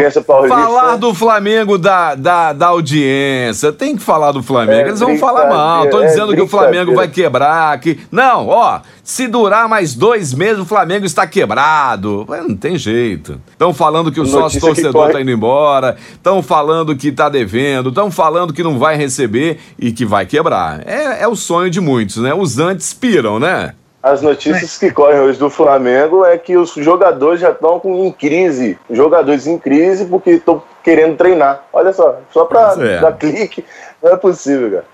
Falar 0.49 0.97
do 0.97 1.15
Flamengo 1.15 1.79
da, 1.79 2.15
da, 2.15 2.53
da 2.53 2.67
audiência. 2.69 3.73
Tem 3.73 3.97
que 3.97 4.03
falar 4.03 4.33
do 4.33 4.43
Flamengo. 4.43 4.87
É 4.87 4.89
Eles 4.89 4.99
vão 5.01 5.17
falar 5.19 5.47
mal. 5.49 5.89
Tô 5.89 6.03
é 6.03 6.07
dizendo 6.07 6.35
que 6.35 6.41
o 6.41 6.49
Flamengo 6.49 6.95
vai 6.95 7.07
quebrar. 7.07 7.79
Que... 7.79 8.01
Não, 8.11 8.49
ó. 8.49 8.81
Se 9.05 9.29
durar 9.29 9.69
mais 9.69 9.95
dois 9.95 10.33
meses, 10.35 10.59
o 10.59 10.65
Flamengo 10.65 11.05
está 11.05 11.27
quebrado. 11.27 12.27
Não 12.29 12.57
tem 12.57 12.77
jeito. 12.77 13.41
Estão 13.51 13.73
falando 13.73 14.11
que 14.11 14.19
o 14.19 14.25
Notícia 14.25 14.41
sócio 14.41 14.61
torcedor 14.61 14.93
corre- 14.93 15.13
tá 15.13 15.21
indo 15.21 15.31
embora. 15.31 15.97
Estão 16.13 16.43
falando 16.43 16.97
que 16.97 17.13
tá 17.13 17.29
devendo. 17.29 17.91
Estão 17.91 18.11
falando 18.11 18.53
que 18.53 18.63
não 18.63 18.79
vai 18.79 18.97
receber 18.97 19.61
e 19.79 19.93
que 19.93 20.05
vai 20.05 20.27
quebrar. 20.27 20.81
É, 20.87 21.23
é 21.23 21.29
o 21.29 21.37
sonho 21.37 21.71
de 21.71 21.81
muitos, 21.81 22.17
né? 22.17 22.35
Os 22.35 22.59
antes 22.59 22.93
piram, 22.95 23.39
né? 23.39 23.75
As 24.03 24.21
notícias 24.21 24.77
que 24.79 24.91
correm 24.91 25.21
hoje 25.21 25.39
do 25.39 25.49
Flamengo 25.49 26.25
é 26.25 26.37
que 26.37 26.57
os 26.57 26.75
jogadores 26.75 27.41
já 27.41 27.51
estão 27.51 27.81
em 27.85 28.11
crise. 28.11 28.77
Jogadores 28.91 29.47
em 29.47 29.57
crise 29.57 30.07
porque 30.07 30.31
estão 30.31 30.61
querendo 30.83 31.17
treinar. 31.17 31.65
Olha 31.73 31.93
só, 31.93 32.19
só 32.33 32.45
Pois 32.45 32.79
é. 32.79 33.01
dar 33.01 33.13
clique, 33.13 33.65
não 34.03 34.13
é 34.13 34.17
possível, 34.17 34.71
cara. 34.71 34.85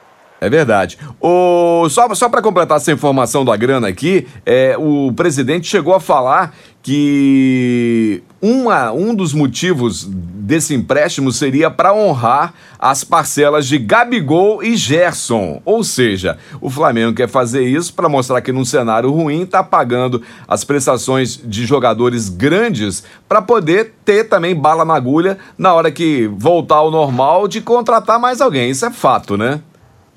É 0.40 0.48
verdade. 0.48 0.98
O, 1.20 1.88
só 1.88 2.14
só 2.14 2.28
para 2.28 2.42
completar 2.42 2.76
essa 2.76 2.92
informação 2.92 3.44
da 3.44 3.56
grana 3.56 3.88
aqui, 3.88 4.28
é, 4.46 4.76
o 4.78 5.12
presidente 5.16 5.66
chegou 5.66 5.94
a 5.94 6.00
falar 6.00 6.54
que 6.82 8.22
uma, 8.40 8.92
um 8.92 9.14
dos 9.14 9.34
motivos 9.34 10.08
desse 10.48 10.74
empréstimo 10.74 11.30
seria 11.30 11.70
para 11.70 11.92
honrar 11.92 12.54
as 12.78 13.04
parcelas 13.04 13.66
de 13.66 13.76
Gabigol 13.76 14.62
e 14.62 14.78
Gerson. 14.78 15.60
Ou 15.62 15.84
seja, 15.84 16.38
o 16.58 16.70
Flamengo 16.70 17.14
quer 17.14 17.28
fazer 17.28 17.64
isso 17.64 17.92
para 17.92 18.08
mostrar 18.08 18.40
que 18.40 18.50
num 18.50 18.64
cenário 18.64 19.10
ruim 19.10 19.42
está 19.42 19.62
pagando 19.62 20.22
as 20.48 20.64
prestações 20.64 21.38
de 21.44 21.66
jogadores 21.66 22.30
grandes 22.30 23.04
para 23.28 23.42
poder 23.42 23.92
ter 24.06 24.24
também 24.24 24.56
bala 24.56 24.86
na 24.86 24.94
agulha 24.94 25.36
na 25.58 25.74
hora 25.74 25.90
que 25.90 26.30
voltar 26.34 26.76
ao 26.76 26.90
normal 26.90 27.46
de 27.46 27.60
contratar 27.60 28.18
mais 28.18 28.40
alguém. 28.40 28.70
Isso 28.70 28.86
é 28.86 28.90
fato, 28.90 29.36
né? 29.36 29.60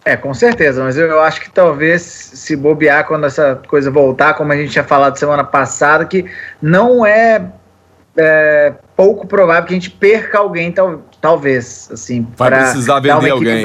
É, 0.06 0.16
com 0.16 0.34
certeza, 0.34 0.82
mas 0.82 0.98
eu 0.98 1.22
acho 1.22 1.42
que 1.42 1.52
talvez 1.52 2.02
se 2.02 2.56
bobear 2.56 3.06
quando 3.06 3.26
essa 3.26 3.62
coisa 3.68 3.92
voltar, 3.92 4.34
como 4.34 4.54
a 4.54 4.56
gente 4.56 4.72
tinha 4.72 4.84
falado 4.84 5.18
semana 5.18 5.44
passada, 5.44 6.06
que 6.06 6.26
não 6.62 7.06
é, 7.06 7.52
é 8.18 8.74
pouco 8.96 9.26
provável 9.26 9.64
que 9.64 9.74
a 9.74 9.80
gente 9.80 9.90
perca 9.90 10.40
alguém, 10.40 10.72
tal, 10.72 11.02
talvez, 11.20 11.90
assim, 11.92 12.28
Vai 12.36 12.50
pra 12.50 12.60
precisar 12.60 13.00
dar 13.00 13.16
uma 13.16 13.20
vender 13.22 13.32
alguém. 13.32 13.62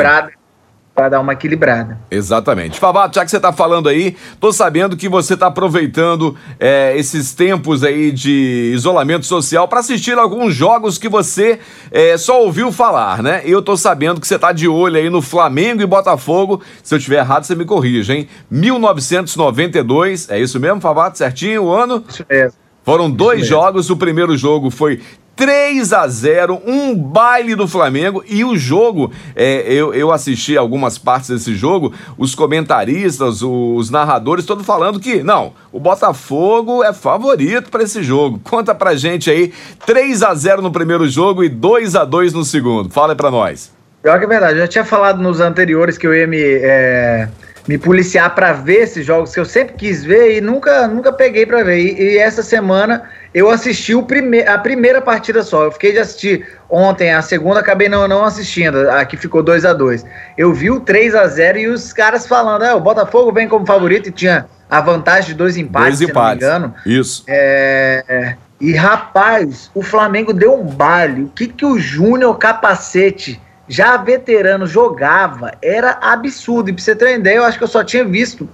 para 0.94 1.10
dar 1.10 1.20
uma 1.20 1.34
equilibrada. 1.34 1.98
Exatamente. 2.10 2.80
Favato, 2.80 3.16
já 3.16 3.24
que 3.24 3.30
você 3.30 3.36
está 3.36 3.52
falando 3.52 3.86
aí, 3.86 4.16
tô 4.40 4.50
sabendo 4.50 4.96
que 4.96 5.10
você 5.10 5.34
está 5.34 5.48
aproveitando 5.48 6.34
é, 6.58 6.96
esses 6.96 7.34
tempos 7.34 7.84
aí 7.84 8.10
de 8.10 8.72
isolamento 8.74 9.26
social 9.26 9.68
para 9.68 9.80
assistir 9.80 10.16
alguns 10.16 10.54
jogos 10.54 10.96
que 10.96 11.06
você 11.08 11.60
é, 11.90 12.16
só 12.16 12.42
ouviu 12.42 12.72
falar, 12.72 13.22
né? 13.22 13.42
Eu 13.44 13.60
tô 13.60 13.76
sabendo 13.76 14.22
que 14.22 14.26
você 14.26 14.38
tá 14.38 14.52
de 14.52 14.66
olho 14.66 14.96
aí 14.96 15.10
no 15.10 15.20
Flamengo 15.20 15.82
e 15.82 15.86
Botafogo. 15.86 16.62
Se 16.82 16.94
eu 16.94 16.98
tiver 16.98 17.18
errado, 17.18 17.44
você 17.44 17.54
me 17.54 17.66
corrige, 17.66 18.10
hein? 18.14 18.28
1992, 18.50 20.30
é 20.30 20.40
isso 20.40 20.58
mesmo, 20.58 20.80
Favato? 20.80 21.18
Certinho 21.18 21.64
o 21.64 21.72
ano? 21.72 22.02
Isso 22.08 22.24
mesmo. 22.26 22.65
Foram 22.86 23.10
dois 23.10 23.40
mesmo. 23.40 23.56
jogos. 23.56 23.90
O 23.90 23.96
primeiro 23.96 24.36
jogo 24.36 24.70
foi 24.70 25.00
3 25.34 25.92
a 25.92 26.06
0 26.06 26.62
um 26.64 26.94
baile 26.94 27.56
do 27.56 27.66
Flamengo. 27.66 28.22
E 28.28 28.44
o 28.44 28.56
jogo, 28.56 29.10
é, 29.34 29.64
eu, 29.66 29.92
eu 29.92 30.12
assisti 30.12 30.56
algumas 30.56 30.96
partes 30.96 31.30
desse 31.30 31.52
jogo, 31.54 31.92
os 32.16 32.32
comentaristas, 32.32 33.42
os 33.42 33.90
narradores, 33.90 34.46
todos 34.46 34.64
falando 34.64 35.00
que, 35.00 35.22
não, 35.24 35.52
o 35.72 35.80
Botafogo 35.80 36.84
é 36.84 36.92
favorito 36.92 37.70
para 37.70 37.82
esse 37.82 38.04
jogo. 38.04 38.40
Conta 38.44 38.72
pra 38.72 38.94
gente 38.94 39.28
aí, 39.28 39.52
3 39.84 40.22
a 40.22 40.32
0 40.32 40.62
no 40.62 40.70
primeiro 40.70 41.08
jogo 41.08 41.42
e 41.42 41.48
2 41.48 41.96
a 41.96 42.04
2 42.04 42.32
no 42.32 42.44
segundo. 42.44 42.88
Fala 42.88 43.12
aí 43.12 43.16
pra 43.16 43.32
nós. 43.32 43.74
Pior 44.02 44.20
que 44.20 44.24
é 44.24 44.28
verdade, 44.28 44.52
eu 44.52 44.58
já 44.60 44.68
tinha 44.68 44.84
falado 44.84 45.20
nos 45.20 45.40
anteriores 45.40 45.98
que 45.98 46.06
eu 46.06 46.14
ia 46.14 46.28
me, 46.28 46.38
é, 46.40 47.28
me 47.66 47.76
policiar 47.76 48.34
para 48.34 48.52
ver 48.52 48.82
esses 48.82 49.04
jogos 49.04 49.34
que 49.34 49.40
eu 49.40 49.44
sempre 49.44 49.74
quis 49.74 50.04
ver 50.04 50.36
e 50.36 50.40
nunca, 50.40 50.86
nunca 50.86 51.12
peguei 51.12 51.44
para 51.44 51.64
ver. 51.64 51.78
E, 51.78 52.00
e 52.00 52.18
essa 52.18 52.42
semana 52.42 53.02
eu 53.34 53.50
assisti 53.50 53.94
o 53.94 54.02
prime 54.02 54.42
a 54.42 54.56
primeira 54.58 55.00
partida 55.00 55.42
só. 55.42 55.64
Eu 55.64 55.72
fiquei 55.72 55.92
de 55.92 55.98
assistir 55.98 56.46
ontem, 56.70 57.12
a 57.12 57.22
segunda, 57.22 57.60
acabei 57.60 57.88
não, 57.88 58.06
não 58.06 58.24
assistindo. 58.24 58.88
A 58.90 59.04
que 59.04 59.16
ficou 59.16 59.42
2 59.42 59.64
a 59.64 59.72
2 59.72 60.04
Eu 60.38 60.52
vi 60.52 60.70
o 60.70 60.80
3 60.80 61.14
a 61.14 61.26
0 61.26 61.58
e 61.58 61.66
os 61.68 61.92
caras 61.92 62.26
falando: 62.26 62.62
ah, 62.62 62.76
o 62.76 62.80
Botafogo 62.80 63.32
vem 63.32 63.48
como 63.48 63.66
favorito 63.66 64.08
e 64.08 64.12
tinha 64.12 64.46
a 64.68 64.80
vantagem 64.80 65.28
de 65.28 65.34
dois 65.34 65.56
empates, 65.56 65.98
dois 65.98 65.98
se 65.98 66.02
não 66.02 66.08
me 66.08 66.12
empates. 66.12 66.46
engano. 66.46 66.74
Isso. 66.84 67.24
É, 67.28 68.36
e 68.60 68.72
rapaz, 68.74 69.70
o 69.74 69.82
Flamengo 69.82 70.32
deu 70.32 70.54
um 70.54 70.64
baile. 70.64 71.24
O 71.24 71.28
que, 71.28 71.46
que 71.46 71.64
o 71.64 71.78
Júnior 71.78 72.36
Capacete, 72.38 73.40
já 73.68 73.96
veterano, 73.96 74.66
jogava 74.66 75.52
era 75.62 75.98
absurdo. 76.00 76.70
E 76.70 76.72
pra 76.72 76.82
você 76.82 76.94
ter 76.94 77.06
uma 77.06 77.14
ideia, 77.14 77.36
eu 77.36 77.44
acho 77.44 77.58
que 77.58 77.64
eu 77.64 77.68
só 77.68 77.82
tinha 77.82 78.04
visto 78.04 78.48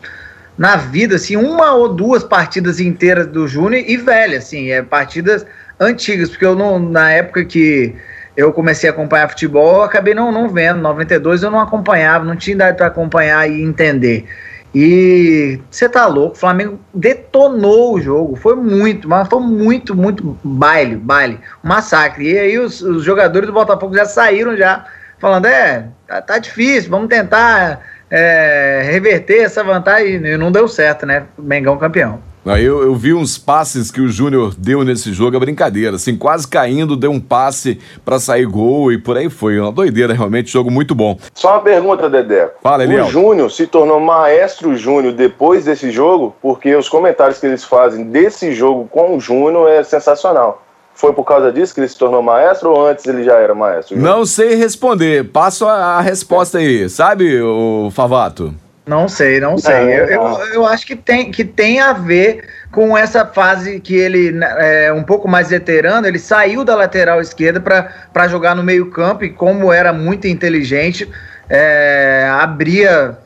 na 0.56 0.76
vida 0.76 1.16
assim, 1.16 1.36
uma 1.36 1.72
ou 1.72 1.88
duas 1.88 2.22
partidas 2.22 2.78
inteiras 2.78 3.26
do 3.26 3.48
Júnior 3.48 3.84
e 3.86 3.96
velha, 3.96 4.38
assim, 4.38 4.70
é, 4.70 4.82
partidas 4.82 5.46
antigas, 5.80 6.28
porque 6.28 6.44
eu 6.44 6.54
não, 6.54 6.78
na 6.78 7.10
época 7.10 7.44
que 7.44 7.94
eu 8.36 8.52
comecei 8.52 8.88
a 8.88 8.92
acompanhar 8.92 9.28
futebol, 9.28 9.76
eu 9.76 9.82
acabei 9.82 10.14
não, 10.14 10.32
não 10.32 10.48
vendo. 10.48 10.80
92 10.80 11.42
eu 11.42 11.50
não 11.50 11.60
acompanhava, 11.60 12.24
não 12.24 12.36
tinha 12.36 12.54
idade 12.54 12.76
para 12.76 12.86
acompanhar 12.86 13.48
e 13.50 13.62
entender. 13.62 14.26
E 14.74 15.60
você 15.70 15.86
tá 15.86 16.06
louco, 16.06 16.34
o 16.34 16.38
Flamengo 16.38 16.80
detonou 16.94 17.94
o 17.94 18.00
jogo, 18.00 18.36
foi 18.36 18.56
muito, 18.56 19.06
mas 19.06 19.28
foi 19.28 19.40
muito, 19.40 19.94
muito 19.94 20.38
baile, 20.42 20.96
baile, 20.96 21.38
massacre. 21.62 22.32
E 22.32 22.38
aí 22.38 22.58
os, 22.58 22.80
os 22.80 23.04
jogadores 23.04 23.46
do 23.46 23.52
Botafogo 23.52 23.94
já 23.94 24.06
saíram 24.06 24.56
já 24.56 24.86
falando, 25.22 25.46
é, 25.46 25.86
tá, 26.08 26.20
tá 26.20 26.38
difícil, 26.38 26.90
vamos 26.90 27.08
tentar 27.08 27.80
é, 28.10 28.82
reverter 28.90 29.44
essa 29.44 29.62
vantagem. 29.62 30.16
E 30.16 30.36
não 30.36 30.50
deu 30.50 30.66
certo, 30.66 31.06
né? 31.06 31.22
Mengão 31.38 31.78
campeão. 31.78 32.18
Aí 32.44 32.64
Eu, 32.64 32.82
eu 32.82 32.92
vi 32.96 33.14
uns 33.14 33.38
passes 33.38 33.88
que 33.88 34.00
o 34.00 34.08
Júnior 34.08 34.52
deu 34.58 34.82
nesse 34.82 35.12
jogo, 35.12 35.36
é 35.36 35.38
brincadeira, 35.38 35.94
assim, 35.94 36.16
quase 36.16 36.48
caindo, 36.48 36.96
deu 36.96 37.12
um 37.12 37.20
passe 37.20 37.78
pra 38.04 38.18
sair 38.18 38.46
gol 38.46 38.90
e 38.90 38.98
por 38.98 39.16
aí 39.16 39.30
foi. 39.30 39.60
Uma 39.60 39.70
doideira, 39.70 40.12
realmente, 40.12 40.50
jogo 40.50 40.68
muito 40.68 40.92
bom. 40.92 41.16
Só 41.32 41.52
uma 41.52 41.60
pergunta, 41.60 42.10
Dedé. 42.10 42.50
Fala, 42.60 42.78
o 42.78 42.82
Eliel. 42.82 43.06
Júnior 43.06 43.48
se 43.48 43.68
tornou 43.68 44.00
maestro 44.00 44.76
Júnior 44.76 45.12
depois 45.12 45.66
desse 45.66 45.92
jogo, 45.92 46.34
porque 46.42 46.74
os 46.74 46.88
comentários 46.88 47.38
que 47.38 47.46
eles 47.46 47.62
fazem 47.62 48.06
desse 48.06 48.52
jogo 48.52 48.88
com 48.90 49.16
o 49.16 49.20
Júnior 49.20 49.70
é 49.70 49.84
sensacional. 49.84 50.64
Foi 50.94 51.12
por 51.12 51.24
causa 51.24 51.50
disso 51.50 51.74
que 51.74 51.80
ele 51.80 51.88
se 51.88 51.98
tornou 51.98 52.22
maestro 52.22 52.70
ou 52.70 52.86
antes 52.86 53.06
ele 53.06 53.24
já 53.24 53.36
era 53.36 53.54
maestro? 53.54 53.96
Não 53.96 54.24
sei 54.24 54.54
responder, 54.54 55.24
passo 55.24 55.66
a, 55.66 55.98
a 55.98 56.00
resposta 56.00 56.58
aí, 56.58 56.88
sabe, 56.88 57.40
o 57.40 57.90
Favato? 57.90 58.54
Não 58.84 59.08
sei, 59.08 59.38
não 59.38 59.56
sei. 59.56 59.74
Não, 59.74 59.88
eu, 59.90 60.06
eu, 60.06 60.24
não. 60.24 60.44
eu 60.46 60.66
acho 60.66 60.86
que 60.86 60.96
tem, 60.96 61.30
que 61.30 61.44
tem 61.44 61.80
a 61.80 61.92
ver 61.92 62.48
com 62.72 62.96
essa 62.96 63.24
fase 63.24 63.78
que 63.80 63.94
ele 63.94 64.32
né, 64.32 64.86
é 64.86 64.92
um 64.92 65.04
pouco 65.04 65.28
mais 65.28 65.50
veterano, 65.50 66.06
ele 66.06 66.18
saiu 66.18 66.64
da 66.64 66.74
lateral 66.74 67.20
esquerda 67.20 67.60
para 67.60 68.28
jogar 68.28 68.56
no 68.56 68.62
meio-campo 68.62 69.24
e, 69.24 69.30
como 69.30 69.72
era 69.72 69.92
muito 69.92 70.26
inteligente, 70.26 71.08
é, 71.48 72.28
abria 72.40 73.16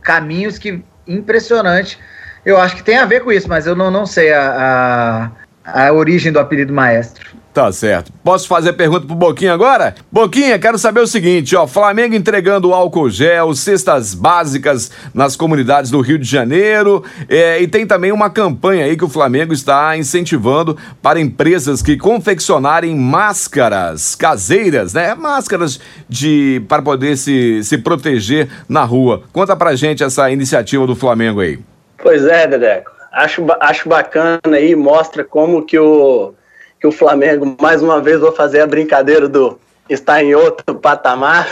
caminhos 0.00 0.56
que 0.56 0.82
impressionante. 1.06 1.98
Eu 2.44 2.58
acho 2.58 2.74
que 2.74 2.82
tem 2.82 2.96
a 2.96 3.04
ver 3.04 3.20
com 3.20 3.30
isso, 3.30 3.48
mas 3.48 3.66
eu 3.66 3.76
não, 3.76 3.90
não 3.90 4.06
sei 4.06 4.32
a, 4.32 4.50
a, 4.56 5.30
a 5.64 5.92
origem 5.92 6.32
do 6.32 6.38
apelido 6.38 6.72
maestro. 6.72 7.42
Tá 7.52 7.70
certo. 7.70 8.10
Posso 8.24 8.48
fazer 8.48 8.70
a 8.70 8.72
pergunta 8.72 9.06
pro 9.06 9.14
Boquinha 9.14 9.52
agora? 9.52 9.94
Boquinha, 10.10 10.58
quero 10.58 10.78
saber 10.78 11.00
o 11.00 11.06
seguinte, 11.06 11.54
ó, 11.54 11.66
Flamengo 11.66 12.14
entregando 12.14 12.72
álcool 12.72 13.10
gel, 13.10 13.54
cestas 13.54 14.14
básicas 14.14 14.90
nas 15.12 15.36
comunidades 15.36 15.90
do 15.90 16.00
Rio 16.00 16.18
de 16.18 16.24
Janeiro, 16.24 17.04
é, 17.28 17.60
e 17.60 17.68
tem 17.68 17.86
também 17.86 18.10
uma 18.10 18.30
campanha 18.30 18.86
aí 18.86 18.96
que 18.96 19.04
o 19.04 19.08
Flamengo 19.08 19.52
está 19.52 19.94
incentivando 19.98 20.78
para 21.02 21.20
empresas 21.20 21.82
que 21.82 21.98
confeccionarem 21.98 22.96
máscaras 22.96 24.14
caseiras, 24.14 24.94
né? 24.94 25.14
Máscaras 25.14 25.78
de 26.08 26.62
para 26.68 26.80
poder 26.80 27.18
se, 27.18 27.62
se 27.64 27.76
proteger 27.76 28.48
na 28.66 28.82
rua. 28.82 29.24
Conta 29.30 29.54
pra 29.54 29.76
gente 29.76 30.02
essa 30.02 30.30
iniciativa 30.30 30.86
do 30.86 30.96
Flamengo 30.96 31.40
aí. 31.40 31.58
Pois 32.02 32.24
é, 32.24 32.46
Dedeco. 32.46 33.01
Acho, 33.12 33.44
acho 33.60 33.88
bacana 33.88 34.40
aí, 34.54 34.74
mostra 34.74 35.22
como 35.22 35.64
que 35.64 35.78
o, 35.78 36.32
que 36.80 36.86
o 36.86 36.92
Flamengo, 36.92 37.56
mais 37.60 37.82
uma 37.82 38.00
vez, 38.00 38.20
vou 38.20 38.32
fazer 38.32 38.60
a 38.60 38.66
brincadeira 38.66 39.28
do 39.28 39.58
está 39.88 40.22
em 40.22 40.34
outro 40.34 40.74
patamar. 40.80 41.46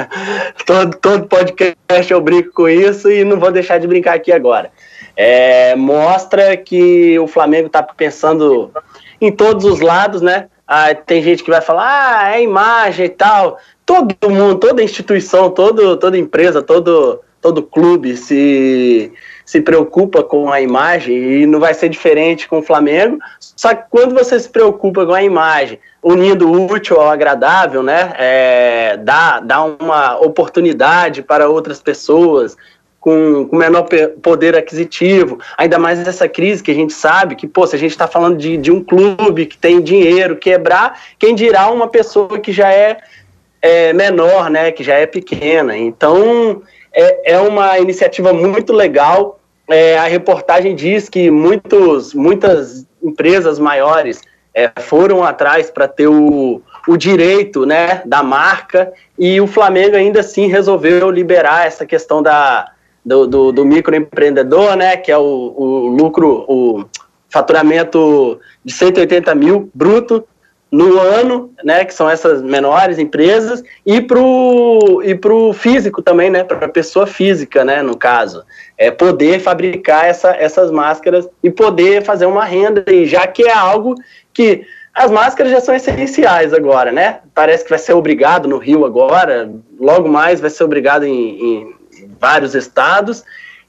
todo, 0.64 0.96
todo 0.96 1.28
podcast 1.28 2.12
eu 2.12 2.20
brinco 2.20 2.52
com 2.52 2.68
isso 2.68 3.10
e 3.10 3.24
não 3.24 3.38
vou 3.38 3.52
deixar 3.52 3.78
de 3.78 3.86
brincar 3.86 4.14
aqui 4.14 4.32
agora. 4.32 4.70
É, 5.16 5.76
mostra 5.76 6.56
que 6.56 7.18
o 7.18 7.26
Flamengo 7.26 7.66
está 7.66 7.82
pensando 7.82 8.72
em 9.20 9.30
todos 9.30 9.64
os 9.64 9.80
lados, 9.80 10.22
né? 10.22 10.48
Ah, 10.66 10.94
tem 10.94 11.22
gente 11.22 11.44
que 11.44 11.50
vai 11.50 11.60
falar, 11.60 12.24
ah, 12.24 12.34
é 12.34 12.42
imagem 12.42 13.06
e 13.06 13.10
tal. 13.10 13.58
Todo 13.84 14.30
mundo, 14.30 14.58
toda 14.58 14.82
instituição, 14.82 15.50
todo, 15.50 15.96
toda 15.98 16.18
empresa, 16.18 16.62
todo, 16.62 17.20
todo 17.40 17.62
clube 17.62 18.16
se, 18.16 19.12
se 19.44 19.60
preocupa 19.60 20.22
com 20.22 20.50
a 20.50 20.60
imagem 20.60 21.16
e 21.16 21.46
não 21.46 21.60
vai 21.60 21.74
ser 21.74 21.88
diferente 21.88 22.48
com 22.48 22.58
o 22.58 22.62
Flamengo. 22.62 23.18
Só 23.38 23.74
que 23.74 23.84
quando 23.90 24.14
você 24.14 24.38
se 24.40 24.48
preocupa 24.48 25.04
com 25.04 25.12
a 25.12 25.22
imagem, 25.22 25.78
unindo 26.02 26.50
o 26.50 26.66
útil 26.70 27.00
ao 27.00 27.10
agradável, 27.10 27.82
né, 27.82 28.12
é, 28.18 28.96
dá, 28.98 29.40
dá 29.40 29.62
uma 29.62 30.18
oportunidade 30.18 31.22
para 31.22 31.48
outras 31.48 31.80
pessoas 31.80 32.56
com, 33.04 33.46
com 33.46 33.56
menor 33.56 33.86
poder 34.22 34.56
aquisitivo, 34.56 35.38
ainda 35.58 35.78
mais 35.78 35.98
nessa 35.98 36.26
crise 36.26 36.62
que 36.62 36.70
a 36.70 36.74
gente 36.74 36.94
sabe 36.94 37.36
que, 37.36 37.46
pô, 37.46 37.66
se 37.66 37.76
a 37.76 37.78
gente 37.78 37.90
está 37.90 38.08
falando 38.08 38.38
de, 38.38 38.56
de 38.56 38.72
um 38.72 38.82
clube 38.82 39.44
que 39.44 39.58
tem 39.58 39.82
dinheiro, 39.82 40.36
quebrar, 40.36 40.98
quem 41.18 41.34
dirá 41.34 41.70
uma 41.70 41.86
pessoa 41.86 42.38
que 42.38 42.50
já 42.50 42.72
é, 42.72 42.96
é 43.60 43.92
menor, 43.92 44.48
né, 44.48 44.72
que 44.72 44.82
já 44.82 44.94
é 44.94 45.04
pequena. 45.04 45.76
Então, 45.76 46.62
é, 46.94 47.32
é 47.34 47.40
uma 47.40 47.78
iniciativa 47.78 48.32
muito 48.32 48.72
legal. 48.72 49.40
É, 49.68 49.98
a 49.98 50.04
reportagem 50.04 50.74
diz 50.74 51.08
que 51.08 51.30
muitos, 51.30 52.14
muitas 52.14 52.86
empresas 53.02 53.58
maiores 53.58 54.20
é, 54.54 54.70
foram 54.80 55.24
atrás 55.24 55.70
para 55.70 55.88
ter 55.88 56.06
o, 56.06 56.62
o 56.86 56.96
direito 56.96 57.66
né, 57.66 58.02
da 58.06 58.22
marca 58.22 58.92
e 59.18 59.40
o 59.40 59.46
Flamengo 59.46 59.96
ainda 59.96 60.20
assim 60.20 60.46
resolveu 60.46 61.10
liberar 61.10 61.66
essa 61.66 61.84
questão 61.84 62.22
da, 62.22 62.70
do, 63.04 63.26
do, 63.26 63.52
do 63.52 63.64
microempreendedor, 63.64 64.76
né, 64.76 64.96
que 64.96 65.10
é 65.10 65.18
o, 65.18 65.54
o 65.56 65.88
lucro, 65.88 66.44
o 66.48 66.84
faturamento 67.28 68.38
de 68.64 68.72
180 68.72 69.34
mil 69.34 69.70
bruto 69.74 70.24
no 70.74 70.98
ano, 70.98 71.52
né, 71.62 71.84
que 71.84 71.94
são 71.94 72.10
essas 72.10 72.42
menores 72.42 72.98
empresas, 72.98 73.62
e 73.86 74.00
para 74.00 74.18
o 74.18 75.00
e 75.04 75.14
pro 75.14 75.52
físico 75.52 76.02
também, 76.02 76.30
né, 76.30 76.42
para 76.42 76.66
a 76.66 76.68
pessoa 76.68 77.06
física, 77.06 77.64
né, 77.64 77.80
no 77.80 77.96
caso, 77.96 78.44
é 78.76 78.90
poder 78.90 79.38
fabricar 79.38 80.06
essa, 80.06 80.30
essas 80.30 80.72
máscaras 80.72 81.28
e 81.42 81.50
poder 81.50 82.02
fazer 82.02 82.26
uma 82.26 82.44
renda, 82.44 82.84
e 82.90 83.06
já 83.06 83.24
que 83.26 83.44
é 83.44 83.52
algo 83.52 83.94
que 84.32 84.66
as 84.92 85.10
máscaras 85.10 85.52
já 85.52 85.60
são 85.60 85.74
essenciais 85.74 86.52
agora, 86.52 86.90
né, 86.90 87.20
parece 87.32 87.62
que 87.62 87.70
vai 87.70 87.78
ser 87.78 87.92
obrigado 87.92 88.48
no 88.48 88.58
Rio 88.58 88.84
agora, 88.84 89.50
logo 89.78 90.08
mais 90.08 90.40
vai 90.40 90.50
ser 90.50 90.64
obrigado 90.64 91.04
em, 91.04 91.12
em 91.12 91.74
vários 92.20 92.54
estados, 92.56 93.24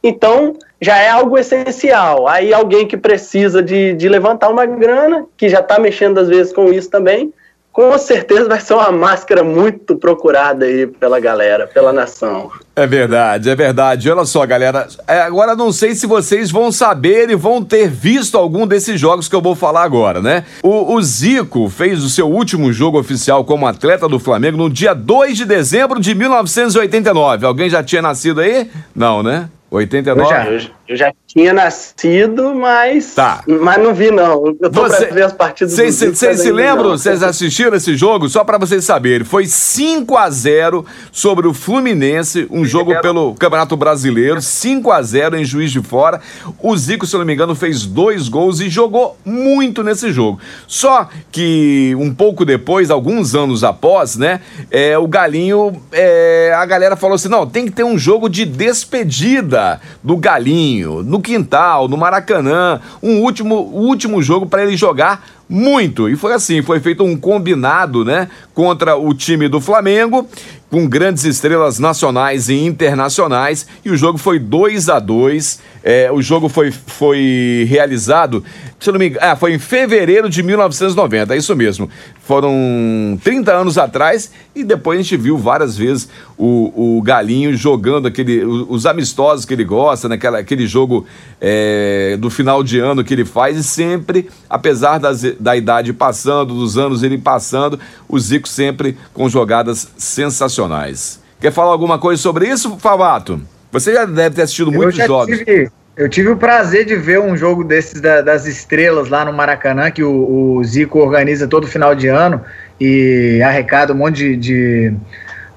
então, 0.08 0.54
já 0.80 0.98
é 1.00 1.10
algo 1.10 1.36
essencial. 1.36 2.28
Aí, 2.28 2.54
alguém 2.54 2.88
que 2.88 2.96
precisa 2.96 3.64
de, 3.64 3.94
de 3.94 4.08
levantar 4.08 4.50
uma 4.50 4.64
grana, 4.64 5.26
que 5.36 5.50
já 5.50 5.62
está 5.62 5.80
mexendo 5.80 6.20
às 6.20 6.30
vezes 6.30 6.54
com 6.54 6.72
isso 6.72 6.92
também, 6.92 7.34
com 7.76 7.98
certeza 7.98 8.48
vai 8.48 8.62
ser 8.62 8.74
uma 8.76 8.90
máscara 8.90 9.44
muito 9.44 9.98
procurada 9.98 10.64
aí 10.64 10.88
pela 10.88 11.20
galera, 11.20 11.68
pela 11.68 11.92
nação. 11.92 12.50
É 12.74 12.86
verdade, 12.86 13.50
é 13.50 13.56
verdade. 13.56 14.10
Olha 14.10 14.24
só, 14.26 14.46
galera. 14.46 14.88
É, 15.08 15.22
agora 15.22 15.56
não 15.56 15.74
sei 15.74 15.96
se 15.96 16.06
vocês 16.06 16.52
vão 16.52 16.72
saber 16.72 17.30
e 17.30 17.36
vão 17.36 17.62
ter 17.62 17.90
visto 17.90 18.38
algum 18.38 18.66
desses 18.68 18.98
jogos 18.98 19.28
que 19.28 19.36
eu 19.36 19.42
vou 19.42 19.56
falar 19.56 19.84
agora, 19.84 20.22
né? 20.22 20.46
O, 20.64 20.94
o 20.94 21.02
Zico 21.02 21.68
fez 21.68 22.02
o 22.02 22.10
seu 22.10 22.30
último 22.30 22.72
jogo 22.72 22.98
oficial 22.98 23.44
como 23.44 23.68
atleta 23.68 24.08
do 24.08 24.20
Flamengo 24.20 24.56
no 24.56 24.70
dia 24.70 24.94
2 24.94 25.36
de 25.36 25.46
dezembro 25.46 26.00
de 26.00 26.14
1989. 26.14 27.46
Alguém 27.46 27.70
já 27.70 27.84
tinha 27.84 28.02
nascido 28.02 28.40
aí? 28.40 28.70
Não, 28.96 29.24
né? 29.24 29.50
89? 29.72 30.22
Eu 30.22 30.30
já, 30.30 30.46
eu, 30.46 30.72
eu 30.88 30.96
já 30.96 31.12
tinha 31.26 31.52
nascido, 31.52 32.54
mas. 32.54 33.16
Tá. 33.16 33.44
Mas 33.48 33.82
não 33.82 33.94
vi, 33.94 34.12
não. 34.12 34.56
Eu 34.62 34.72
tô 34.72 34.84
Você, 34.84 35.08
pra 35.08 35.16
ver 35.16 35.24
as 35.24 35.34
partidas 35.34 35.74
Vocês 35.74 36.40
se 36.40 36.52
lembram? 36.52 36.92
Vocês 36.92 37.24
assistiram 37.24 37.76
esse 37.76 37.96
jogo? 37.96 38.30
Só 38.30 38.44
para 38.44 38.58
vocês 38.58 38.86
saberem. 38.86 39.26
Foi 39.26 39.48
5 39.48 40.16
a 40.16 40.30
0 40.30 40.86
sobre 41.12 41.48
o 41.48 41.54
Fluminense, 41.54 42.48
um 42.52 42.64
jogo 42.64 43.00
pelo 43.02 43.34
Campeonato 43.34 43.76
Brasileiro. 43.76 44.42
5 44.42 44.92
a 44.92 45.02
0 45.02 45.38
em 45.38 45.44
Juiz 45.44 45.72
de 45.72 45.82
Fora. 45.82 46.22
O 46.62 46.78
Zico, 46.78 47.08
se 47.08 47.16
eu 47.16 47.20
não 47.20 47.26
me 47.26 47.34
engano, 47.34 47.56
fez 47.56 47.86
dois 47.86 48.30
gols 48.30 48.60
e 48.60 48.70
jogou 48.70 49.18
muito 49.26 49.84
nesse 49.84 50.12
jogo. 50.12 50.40
Só 50.68 51.10
que 51.32 51.96
um 51.98 52.14
pouco 52.14 52.46
depois, 52.46 52.92
alguns 52.92 53.34
anos 53.34 53.64
após, 53.64 54.16
né? 54.16 54.40
É, 54.70 54.98
o 54.98 55.08
Galinho, 55.08 55.82
é, 55.92 56.54
a 56.56 56.66
galera 56.66 56.96
falou 56.96 57.16
assim: 57.16 57.28
não, 57.28 57.48
tem 57.48 57.66
que 57.66 57.72
ter 57.72 57.84
um 57.84 57.98
jogo 57.98 58.30
de 58.30 58.46
despedida 58.46 59.82
do 60.04 60.16
Galinho 60.16 60.75
no 60.84 61.22
quintal, 61.22 61.88
no 61.88 61.98
Maracanã, 61.98 62.82
um 63.02 63.22
último, 63.22 63.56
último 63.56 64.22
jogo 64.22 64.46
para 64.46 64.64
ele 64.64 64.76
jogar 64.76 65.24
muito. 65.48 66.10
E 66.10 66.16
foi 66.16 66.34
assim, 66.34 66.62
foi 66.62 66.80
feito 66.80 67.04
um 67.04 67.16
combinado, 67.16 68.04
né, 68.04 68.30
contra 68.54 68.96
o 68.96 69.14
time 69.14 69.48
do 69.48 69.62
Flamengo, 69.62 70.28
com 70.70 70.88
grandes 70.88 71.24
estrelas 71.24 71.80
nacionais 71.80 72.50
e 72.50 72.66
internacionais, 72.66 73.66
e 73.84 73.90
o 73.90 73.96
jogo 73.96 74.18
foi 74.18 74.40
2 74.40 74.90
a 74.90 75.00
2 75.00 75.60
é, 75.84 76.12
O 76.12 76.22
jogo 76.22 76.50
foi, 76.50 76.72
foi 76.72 77.66
realizado, 77.70 78.44
se 78.80 78.92
não 78.92 79.00
me 79.00 79.08
engano, 79.08 79.26
ah, 79.26 79.36
foi 79.36 79.54
em 79.54 79.60
fevereiro 79.60 80.28
de 80.30 80.42
1990, 80.42 81.34
é 81.34 81.38
isso 81.38 81.56
mesmo. 81.56 81.90
Foram 82.24 83.18
30 83.24 83.54
anos 83.54 83.78
atrás, 83.78 84.32
e 84.56 84.64
depois 84.64 85.00
a 85.00 85.02
gente 85.02 85.16
viu 85.16 85.38
várias 85.38 85.78
vezes 85.78 86.10
o, 86.38 86.98
o 86.98 87.02
Galinho 87.02 87.56
jogando 87.56 88.08
aquele, 88.08 88.44
os 88.44 88.86
amistosos 88.86 89.46
que 89.46 89.54
ele 89.54 89.64
gosta, 89.64 90.10
naquela, 90.10 90.40
aquele 90.40 90.66
jogo 90.66 91.06
é, 91.40 92.18
do 92.20 92.30
final 92.30 92.64
de 92.64 92.80
ano 92.80 93.04
que 93.04 93.14
ele 93.14 93.24
faz, 93.26 93.56
e 93.58 93.64
sempre, 93.64 94.28
apesar 94.50 94.98
das, 94.98 95.22
da 95.40 95.56
idade 95.56 95.94
passando, 95.94 96.54
dos 96.54 96.78
anos 96.78 97.04
ele 97.04 97.18
passando, 97.18 97.80
o 98.08 98.20
Zico 98.20 98.48
sempre 98.48 98.98
com 99.14 99.30
jogadas 99.30 99.88
sensacionais. 99.98 101.20
Quer 101.40 101.52
falar 101.52 101.72
alguma 101.72 102.00
coisa 102.00 102.22
sobre 102.22 102.48
isso, 102.48 102.78
Favato? 102.78 103.42
Você 103.72 103.94
já 103.94 104.06
deve 104.06 104.36
ter 104.36 104.44
assistido 104.44 104.72
muitos 104.72 104.96
jogos. 104.96 105.38
Tive, 105.38 105.70
eu 105.98 106.10
tive 106.10 106.30
o 106.30 106.38
prazer 106.38 106.86
de 106.86 106.96
ver 106.96 107.20
um 107.20 107.38
jogo 107.38 107.64
desses 107.64 108.02
da, 108.02 108.22
das 108.22 108.46
estrelas 108.46 109.10
lá 109.10 109.24
no 109.24 109.32
Maracanã, 109.32 109.90
que 109.92 110.04
o, 110.04 110.58
o, 110.58 110.64
Zico 110.64 111.00
organiza 111.00 111.48
todo 111.48 111.68
final 111.68 111.96
de 111.96 112.08
ano 112.08 112.42
e 112.80 113.42
arrecada 113.42 113.94
um 113.94 113.98
monte 113.98 114.18
de, 114.18 114.38
de 114.38 114.94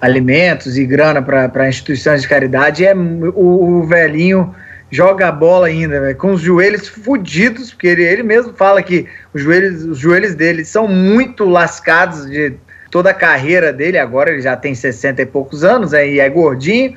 alimentos 0.00 0.78
e 0.78 0.84
grana 0.84 1.20
para 1.20 1.68
instituições 1.68 2.22
de 2.22 2.28
caridade. 2.28 2.84
E 2.84 2.86
é 2.86 2.94
o, 2.94 3.80
o 3.80 3.86
velhinho 3.86 4.54
joga 4.90 5.28
a 5.28 5.32
bola 5.32 5.66
ainda, 5.66 6.00
véio, 6.00 6.16
com 6.16 6.32
os 6.32 6.40
joelhos 6.40 6.88
fodidos, 6.88 7.70
porque 7.70 7.86
ele, 7.86 8.04
ele 8.04 8.22
mesmo 8.22 8.52
fala 8.54 8.82
que 8.82 9.06
os 9.34 9.42
joelhos, 9.42 9.84
os 9.84 9.98
joelhos 9.98 10.34
dele 10.34 10.64
são 10.64 10.88
muito 10.88 11.44
lascados 11.44 12.26
de 12.26 12.54
toda 12.90 13.10
a 13.10 13.14
carreira 13.14 13.72
dele. 13.72 13.98
Agora 13.98 14.30
ele 14.30 14.40
já 14.40 14.56
tem 14.56 14.74
60 14.74 15.22
e 15.22 15.26
poucos 15.26 15.64
anos 15.64 15.92
é, 15.92 16.08
e 16.08 16.20
é 16.20 16.28
gordinho. 16.28 16.96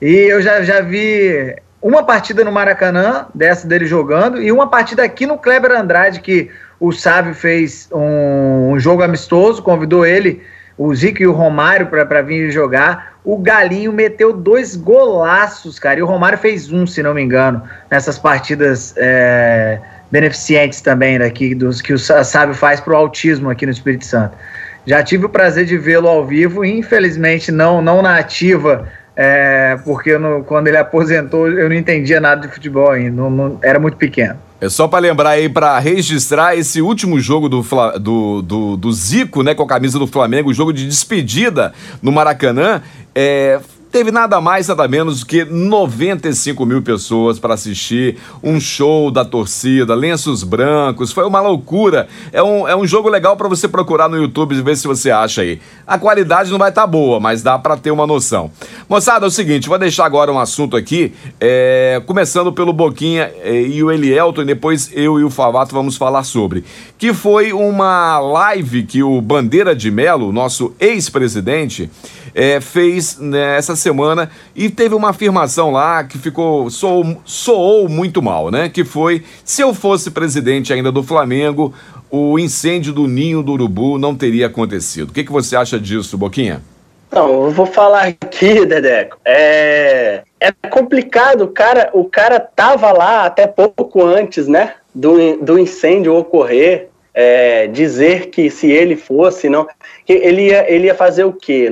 E 0.00 0.12
eu 0.12 0.40
já, 0.40 0.62
já 0.62 0.80
vi 0.80 1.54
uma 1.80 2.04
partida 2.04 2.44
no 2.44 2.52
Maracanã, 2.52 3.26
dessa 3.34 3.66
dele 3.66 3.86
jogando, 3.86 4.40
e 4.40 4.52
uma 4.52 4.68
partida 4.68 5.02
aqui 5.02 5.26
no 5.26 5.36
Kleber 5.36 5.72
Andrade, 5.72 6.20
que 6.20 6.48
o 6.78 6.92
Sávio 6.92 7.34
fez 7.34 7.88
um, 7.92 8.72
um 8.72 8.78
jogo 8.78 9.02
amistoso, 9.02 9.62
convidou 9.62 10.06
ele, 10.06 10.42
o 10.76 10.94
Zico 10.94 11.22
e 11.22 11.26
o 11.26 11.32
Romário, 11.32 11.86
para 11.86 12.22
vir 12.22 12.50
jogar 12.50 13.12
o 13.24 13.38
Galinho 13.38 13.92
meteu 13.92 14.32
dois 14.32 14.74
golaços, 14.74 15.78
cara. 15.78 16.00
E 16.00 16.02
o 16.02 16.06
Romário 16.06 16.38
fez 16.38 16.72
um, 16.72 16.86
se 16.86 17.02
não 17.02 17.14
me 17.14 17.22
engano, 17.22 17.62
nessas 17.90 18.18
partidas 18.18 18.94
é, 18.96 19.78
beneficentes 20.10 20.80
também 20.80 21.18
daqui, 21.18 21.54
dos 21.54 21.80
que 21.80 21.92
o 21.92 21.98
Sábio 21.98 22.54
faz 22.54 22.80
para 22.80 22.92
o 22.92 22.96
autismo 22.96 23.48
aqui 23.48 23.64
no 23.64 23.72
Espírito 23.72 24.04
Santo. 24.04 24.36
Já 24.84 25.02
tive 25.02 25.26
o 25.26 25.28
prazer 25.28 25.64
de 25.64 25.78
vê-lo 25.78 26.08
ao 26.08 26.26
vivo, 26.26 26.64
infelizmente 26.64 27.52
não, 27.52 27.80
não 27.80 28.02
na 28.02 28.18
ativa, 28.18 28.88
é, 29.14 29.78
porque 29.84 30.10
quando 30.46 30.66
ele 30.66 30.76
aposentou 30.76 31.48
eu 31.48 31.68
não 31.68 31.76
entendia 31.76 32.20
nada 32.20 32.48
de 32.48 32.52
futebol 32.52 32.90
ainda, 32.90 33.22
não, 33.22 33.30
não, 33.30 33.58
era 33.62 33.78
muito 33.78 33.96
pequeno. 33.96 34.36
É 34.62 34.68
só 34.68 34.86
para 34.86 35.00
lembrar 35.00 35.30
aí, 35.30 35.48
para 35.48 35.76
registrar 35.80 36.56
esse 36.56 36.80
último 36.80 37.18
jogo 37.18 37.48
do, 37.48 37.66
do, 37.98 38.42
do, 38.42 38.76
do, 38.76 38.92
Zico, 38.92 39.42
né, 39.42 39.56
com 39.56 39.64
a 39.64 39.66
camisa 39.66 39.98
do 39.98 40.06
Flamengo, 40.06 40.50
o 40.50 40.54
jogo 40.54 40.72
de 40.72 40.86
despedida 40.86 41.74
no 42.00 42.12
Maracanã, 42.12 42.80
é, 43.12 43.58
teve 43.92 44.10
nada 44.10 44.40
mais, 44.40 44.68
nada 44.68 44.88
menos 44.88 45.20
do 45.20 45.26
que 45.26 45.44
95 45.44 46.64
mil 46.64 46.80
pessoas 46.80 47.38
para 47.38 47.52
assistir 47.52 48.16
um 48.42 48.58
show 48.58 49.10
da 49.10 49.22
torcida, 49.22 49.94
lenços 49.94 50.42
brancos, 50.42 51.12
foi 51.12 51.24
uma 51.26 51.42
loucura. 51.42 52.08
É 52.32 52.42
um, 52.42 52.66
é 52.66 52.74
um 52.74 52.86
jogo 52.86 53.10
legal 53.10 53.36
para 53.36 53.48
você 53.48 53.68
procurar 53.68 54.08
no 54.08 54.16
YouTube 54.16 54.54
e 54.54 54.62
ver 54.62 54.78
se 54.78 54.88
você 54.88 55.10
acha 55.10 55.42
aí. 55.42 55.60
A 55.86 55.98
qualidade 55.98 56.50
não 56.50 56.58
vai 56.58 56.70
estar 56.70 56.80
tá 56.82 56.86
boa, 56.86 57.20
mas 57.20 57.42
dá 57.42 57.58
para 57.58 57.76
ter 57.76 57.90
uma 57.90 58.06
noção. 58.06 58.50
Moçada, 58.88 59.26
é 59.26 59.28
o 59.28 59.30
seguinte, 59.30 59.68
vou 59.68 59.78
deixar 59.78 60.06
agora 60.06 60.32
um 60.32 60.38
assunto 60.38 60.74
aqui, 60.74 61.12
é, 61.38 62.00
começando 62.06 62.50
pelo 62.50 62.72
Boquinha 62.72 63.30
é, 63.42 63.60
e 63.60 63.84
o 63.84 63.92
Elielton, 63.92 64.40
e 64.40 64.46
depois 64.46 64.90
eu 64.94 65.20
e 65.20 65.24
o 65.24 65.28
Favato 65.28 65.74
vamos 65.74 65.98
falar 65.98 66.24
sobre. 66.24 66.64
Que 66.96 67.12
foi 67.12 67.52
uma 67.52 68.18
live 68.18 68.84
que 68.84 69.02
o 69.02 69.20
Bandeira 69.20 69.76
de 69.76 69.90
Melo, 69.90 70.32
nosso 70.32 70.74
ex-presidente, 70.80 71.90
é, 72.34 72.60
fez 72.60 73.18
nessa 73.18 73.76
semana 73.76 74.30
e 74.54 74.70
teve 74.70 74.94
uma 74.94 75.10
afirmação 75.10 75.70
lá 75.70 76.02
que 76.04 76.18
ficou 76.18 76.70
soou, 76.70 77.20
soou 77.24 77.88
muito 77.88 78.22
mal, 78.22 78.50
né? 78.50 78.68
Que 78.68 78.84
foi 78.84 79.24
se 79.44 79.62
eu 79.62 79.74
fosse 79.74 80.10
presidente 80.10 80.72
ainda 80.72 80.90
do 80.90 81.02
Flamengo, 81.02 81.74
o 82.10 82.38
incêndio 82.38 82.92
do 82.92 83.06
ninho 83.06 83.42
do 83.42 83.52
urubu 83.52 83.98
não 83.98 84.14
teria 84.14 84.46
acontecido. 84.46 85.10
O 85.10 85.12
que, 85.12 85.24
que 85.24 85.32
você 85.32 85.56
acha 85.56 85.78
disso, 85.78 86.18
Boquinha? 86.18 86.60
Então, 87.08 87.44
eu 87.44 87.50
vou 87.50 87.66
falar 87.66 88.04
aqui, 88.04 88.64
Dedeco. 88.64 89.18
É, 89.22 90.22
é 90.40 90.50
complicado, 90.70 91.42
o 91.42 91.48
cara, 91.48 91.90
o 91.92 92.06
cara 92.06 92.40
tava 92.40 92.90
lá 92.90 93.26
até 93.26 93.46
pouco 93.46 94.02
antes, 94.02 94.48
né, 94.48 94.74
do, 94.94 95.36
do 95.36 95.58
incêndio 95.58 96.16
ocorrer. 96.16 96.88
É, 97.14 97.66
dizer 97.66 98.30
que 98.30 98.48
se 98.48 98.70
ele 98.70 98.96
fosse, 98.96 99.48
não, 99.48 99.66
ele 100.08 100.46
ia, 100.46 100.72
ele 100.72 100.86
ia 100.86 100.94
fazer 100.94 101.24
o 101.24 101.32
quê? 101.32 101.70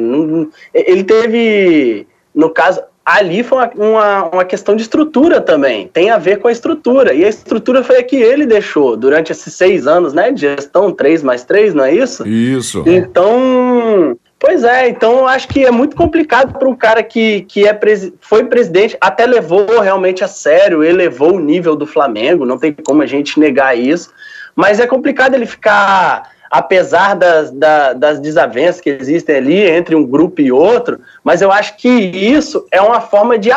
Ele 0.74 1.02
teve, 1.02 2.06
no 2.34 2.50
caso, 2.50 2.82
ali 3.10 3.42
foi 3.42 3.58
uma, 3.58 3.70
uma, 3.74 4.24
uma, 4.26 4.44
questão 4.44 4.76
de 4.76 4.82
estrutura 4.82 5.40
também, 5.40 5.88
tem 5.88 6.10
a 6.10 6.18
ver 6.18 6.38
com 6.38 6.48
a 6.48 6.52
estrutura, 6.52 7.12
e 7.12 7.24
a 7.24 7.28
estrutura 7.28 7.82
foi 7.82 7.98
a 7.98 8.02
que 8.04 8.16
ele 8.16 8.46
deixou 8.46 8.96
durante 8.96 9.32
esses 9.32 9.52
seis 9.54 9.86
anos, 9.86 10.12
né, 10.12 10.30
de 10.30 10.42
gestão, 10.42 10.92
três 10.92 11.22
mais 11.22 11.42
três, 11.42 11.74
não 11.74 11.84
é 11.84 11.92
isso? 11.92 12.26
Isso. 12.26 12.84
Então, 12.86 14.16
pois 14.38 14.62
é, 14.62 14.88
então 14.88 15.18
eu 15.18 15.26
acho 15.26 15.48
que 15.48 15.64
é 15.64 15.70
muito 15.70 15.96
complicado 15.96 16.56
para 16.56 16.68
um 16.68 16.74
cara 16.74 17.02
que, 17.02 17.42
que 17.42 17.66
é 17.66 17.78
foi 18.20 18.44
presidente, 18.44 18.96
até 19.00 19.26
levou 19.26 19.80
realmente 19.80 20.22
a 20.22 20.28
sério, 20.28 20.84
elevou 20.84 21.34
o 21.34 21.40
nível 21.40 21.74
do 21.74 21.86
Flamengo, 21.86 22.46
não 22.46 22.58
tem 22.58 22.72
como 22.72 23.02
a 23.02 23.06
gente 23.06 23.40
negar 23.40 23.76
isso, 23.76 24.12
mas 24.54 24.80
é 24.80 24.86
complicado 24.86 25.34
ele 25.34 25.46
ficar 25.46 26.30
apesar 26.50 27.14
das, 27.14 27.50
das, 27.52 27.96
das 27.96 28.18
desavenças 28.18 28.80
que 28.80 28.90
existem 28.90 29.36
ali 29.36 29.70
entre 29.70 29.94
um 29.94 30.04
grupo 30.04 30.40
e 30.40 30.50
outro, 30.50 31.00
mas 31.22 31.40
eu 31.40 31.52
acho 31.52 31.76
que 31.76 31.88
isso 31.88 32.66
é 32.72 32.80
uma 32.80 33.00
forma 33.00 33.38
de 33.38 33.50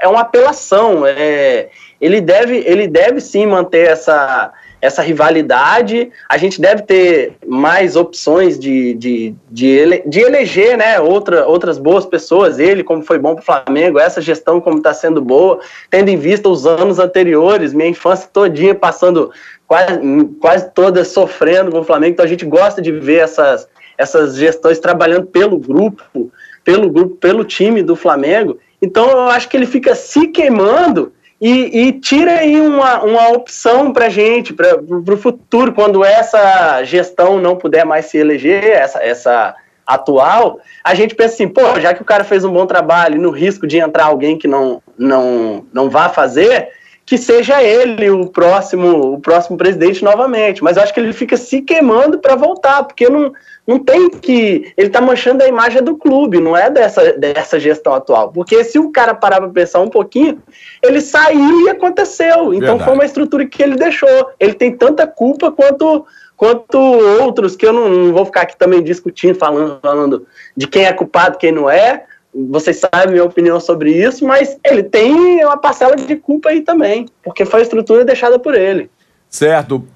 é 0.00 0.08
uma 0.08 0.20
apelação. 0.20 1.06
É, 1.06 1.68
ele, 2.00 2.20
deve, 2.20 2.58
ele 2.66 2.86
deve 2.86 3.20
sim 3.20 3.46
manter 3.46 3.88
essa, 3.88 4.52
essa 4.82 5.00
rivalidade. 5.00 6.10
A 6.28 6.36
gente 6.36 6.60
deve 6.60 6.82
ter 6.82 7.34
mais 7.46 7.94
opções 7.94 8.58
de, 8.58 8.94
de, 8.94 9.34
de, 9.48 9.66
ele, 9.68 10.02
de 10.04 10.20
eleger 10.20 10.76
né, 10.76 10.98
outra, 10.98 11.46
outras 11.46 11.78
boas 11.78 12.04
pessoas. 12.04 12.58
Ele, 12.58 12.82
como 12.82 13.04
foi 13.04 13.16
bom 13.16 13.36
para 13.36 13.42
o 13.42 13.44
Flamengo, 13.44 14.00
essa 14.00 14.20
gestão, 14.20 14.60
como 14.60 14.78
está 14.78 14.92
sendo 14.92 15.22
boa, 15.22 15.60
tendo 15.88 16.08
em 16.08 16.16
vista 16.16 16.48
os 16.48 16.66
anos 16.66 16.98
anteriores, 16.98 17.72
minha 17.72 17.88
infância 17.88 18.28
todinha 18.32 18.74
passando 18.74 19.30
quase, 19.68 20.00
quase 20.40 20.70
todas 20.72 21.08
sofrendo 21.08 21.70
com 21.70 21.78
o 21.78 21.84
Flamengo, 21.84 22.14
então 22.14 22.24
a 22.24 22.28
gente 22.28 22.44
gosta 22.44 22.82
de 22.82 22.90
ver 22.90 23.20
essas, 23.20 23.68
essas 23.96 24.36
gestões 24.36 24.80
trabalhando 24.80 25.26
pelo 25.28 25.56
grupo, 25.58 26.30
pelo 26.64 26.90
grupo, 26.90 27.16
pelo 27.16 27.44
time 27.44 27.82
do 27.82 27.94
Flamengo. 27.94 28.58
Então 28.82 29.08
eu 29.08 29.28
acho 29.28 29.48
que 29.48 29.56
ele 29.56 29.66
fica 29.66 29.94
se 29.94 30.26
queimando 30.26 31.12
e, 31.42 31.88
e 31.88 31.92
tira 31.94 32.34
aí 32.34 32.60
uma, 32.60 33.02
uma 33.02 33.30
opção 33.30 33.92
para 33.92 34.08
gente, 34.08 34.52
para 34.52 34.80
o 34.80 35.16
futuro, 35.16 35.72
quando 35.72 36.04
essa 36.04 36.84
gestão 36.84 37.40
não 37.40 37.56
puder 37.56 37.84
mais 37.84 38.06
se 38.06 38.16
eleger, 38.16 38.62
essa, 38.62 39.02
essa 39.02 39.52
atual, 39.84 40.60
a 40.84 40.94
gente 40.94 41.16
pensa 41.16 41.34
assim, 41.34 41.48
pô, 41.48 41.80
já 41.80 41.92
que 41.92 42.00
o 42.00 42.04
cara 42.04 42.22
fez 42.22 42.44
um 42.44 42.52
bom 42.52 42.64
trabalho, 42.64 43.20
no 43.20 43.30
risco 43.30 43.66
de 43.66 43.78
entrar 43.78 44.04
alguém 44.04 44.38
que 44.38 44.46
não, 44.46 44.80
não, 44.96 45.66
não 45.72 45.90
vá 45.90 46.08
fazer, 46.08 46.68
que 47.04 47.18
seja 47.18 47.60
ele 47.60 48.08
o 48.08 48.28
próximo, 48.28 49.14
o 49.14 49.20
próximo 49.20 49.56
presidente 49.56 50.04
novamente. 50.04 50.62
Mas 50.62 50.76
eu 50.76 50.84
acho 50.84 50.94
que 50.94 51.00
ele 51.00 51.12
fica 51.12 51.36
se 51.36 51.60
queimando 51.60 52.20
para 52.20 52.36
voltar, 52.36 52.84
porque 52.84 53.08
não, 53.08 53.32
não 53.66 53.78
tem 53.78 54.10
que. 54.10 54.72
Ele 54.76 54.88
está 54.88 55.00
manchando 55.00 55.42
a 55.42 55.48
imagem 55.48 55.82
do 55.82 55.96
clube, 55.96 56.40
não 56.40 56.56
é 56.56 56.68
dessa, 56.68 57.12
dessa 57.12 57.60
gestão 57.60 57.94
atual. 57.94 58.32
Porque 58.32 58.64
se 58.64 58.78
o 58.78 58.90
cara 58.90 59.14
parar 59.14 59.40
para 59.40 59.50
pensar 59.50 59.80
um 59.80 59.88
pouquinho, 59.88 60.42
ele 60.82 61.00
saiu 61.00 61.66
e 61.66 61.70
aconteceu. 61.70 62.52
Então 62.54 62.76
Verdade. 62.76 62.84
foi 62.84 62.94
uma 62.94 63.04
estrutura 63.04 63.46
que 63.46 63.62
ele 63.62 63.76
deixou. 63.76 64.30
Ele 64.38 64.54
tem 64.54 64.76
tanta 64.76 65.06
culpa 65.06 65.50
quanto 65.50 66.04
quanto 66.36 66.76
outros 66.76 67.54
que 67.54 67.64
eu 67.64 67.72
não, 67.72 67.88
não 67.88 68.12
vou 68.12 68.24
ficar 68.24 68.40
aqui 68.40 68.58
também 68.58 68.82
discutindo, 68.82 69.38
falando, 69.38 69.78
falando 69.80 70.26
de 70.56 70.66
quem 70.66 70.86
é 70.86 70.92
culpado, 70.92 71.38
quem 71.38 71.52
não 71.52 71.70
é 71.70 72.04
vocês 72.34 72.78
sabem 72.78 73.12
minha 73.12 73.24
opinião 73.24 73.60
sobre 73.60 73.92
isso, 73.92 74.24
mas 74.24 74.58
ele 74.64 74.82
tem 74.82 75.44
uma 75.44 75.56
parcela 75.56 75.94
de 75.94 76.16
culpa 76.16 76.48
aí 76.48 76.62
também, 76.62 77.06
porque 77.22 77.44
foi 77.44 77.60
a 77.60 77.62
estrutura 77.62 78.04
deixada 78.04 78.38
por 78.38 78.54
ele. 78.54 78.90
Certo. 79.28 79.86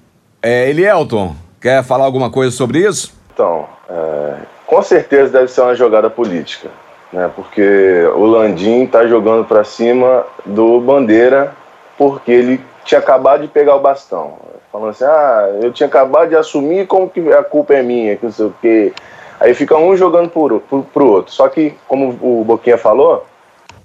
É, 0.41 0.69
Elielton, 0.69 1.35
quer 1.59 1.83
falar 1.83 2.05
alguma 2.05 2.29
coisa 2.29 2.55
sobre 2.55 2.87
isso? 2.87 3.16
Então, 3.37 3.67
é, 3.87 4.33
com 4.65 4.81
certeza 4.81 5.31
deve 5.31 5.47
ser 5.47 5.61
uma 5.61 5.75
jogada 5.75 6.09
política, 6.09 6.69
né? 7.13 7.29
Porque 7.35 8.09
o 8.15 8.25
Landim 8.25 8.85
está 8.85 9.05
jogando 9.05 9.45
para 9.45 9.63
cima 9.63 10.25
do 10.43 10.81
Bandeira 10.81 11.53
porque 11.99 12.31
ele 12.31 12.59
tinha 12.83 12.97
acabado 12.97 13.41
de 13.41 13.47
pegar 13.47 13.75
o 13.75 13.79
bastão. 13.79 14.39
Falando 14.71 14.89
assim, 14.89 15.03
ah, 15.03 15.55
eu 15.61 15.71
tinha 15.71 15.85
acabado 15.85 16.29
de 16.29 16.35
assumir 16.35 16.87
como 16.87 17.07
que 17.07 17.31
a 17.31 17.43
culpa 17.43 17.75
é 17.75 17.83
minha, 17.83 18.15
que 18.15 18.25
não 18.25 18.31
sei 18.31 18.47
o 18.47 18.55
quê. 18.59 18.91
Aí 19.39 19.53
fica 19.53 19.77
um 19.77 19.95
jogando 19.95 20.31
pro, 20.31 20.59
pro, 20.59 20.81
pro 20.81 21.07
outro. 21.07 21.31
Só 21.31 21.47
que, 21.47 21.75
como 21.87 22.17
o 22.19 22.43
Boquinha 22.43 22.75
falou, 22.75 23.23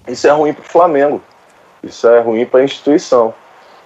isso 0.07 0.27
é 0.27 0.31
ruim 0.31 0.51
pro 0.51 0.63
Flamengo. 0.63 1.21
Isso 1.83 2.07
é 2.07 2.19
ruim 2.19 2.43
para 2.43 2.61
a 2.61 2.63
instituição. 2.63 3.35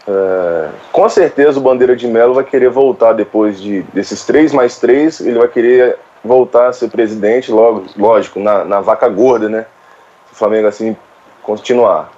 É, 0.07 0.69
com 0.91 1.09
certeza 1.09 1.59
o 1.59 1.61
Bandeira 1.61 1.95
de 1.95 2.07
Melo 2.07 2.33
vai 2.33 2.43
querer 2.43 2.69
voltar 2.69 3.13
depois 3.13 3.59
de, 3.59 3.81
desses 3.93 4.25
três 4.25 4.53
mais 4.53 4.79
três, 4.79 5.19
ele 5.19 5.37
vai 5.37 5.49
querer 5.49 5.97
voltar 6.23 6.69
a 6.69 6.73
ser 6.73 6.89
presidente, 6.89 7.51
logo, 7.51 7.85
lógico, 7.97 8.39
na, 8.39 8.63
na 8.63 8.79
vaca 8.79 9.07
gorda, 9.09 9.49
né? 9.49 9.65
O 10.31 10.35
Flamengo 10.35 10.67
assim 10.67 10.95
continuar. 11.43 12.11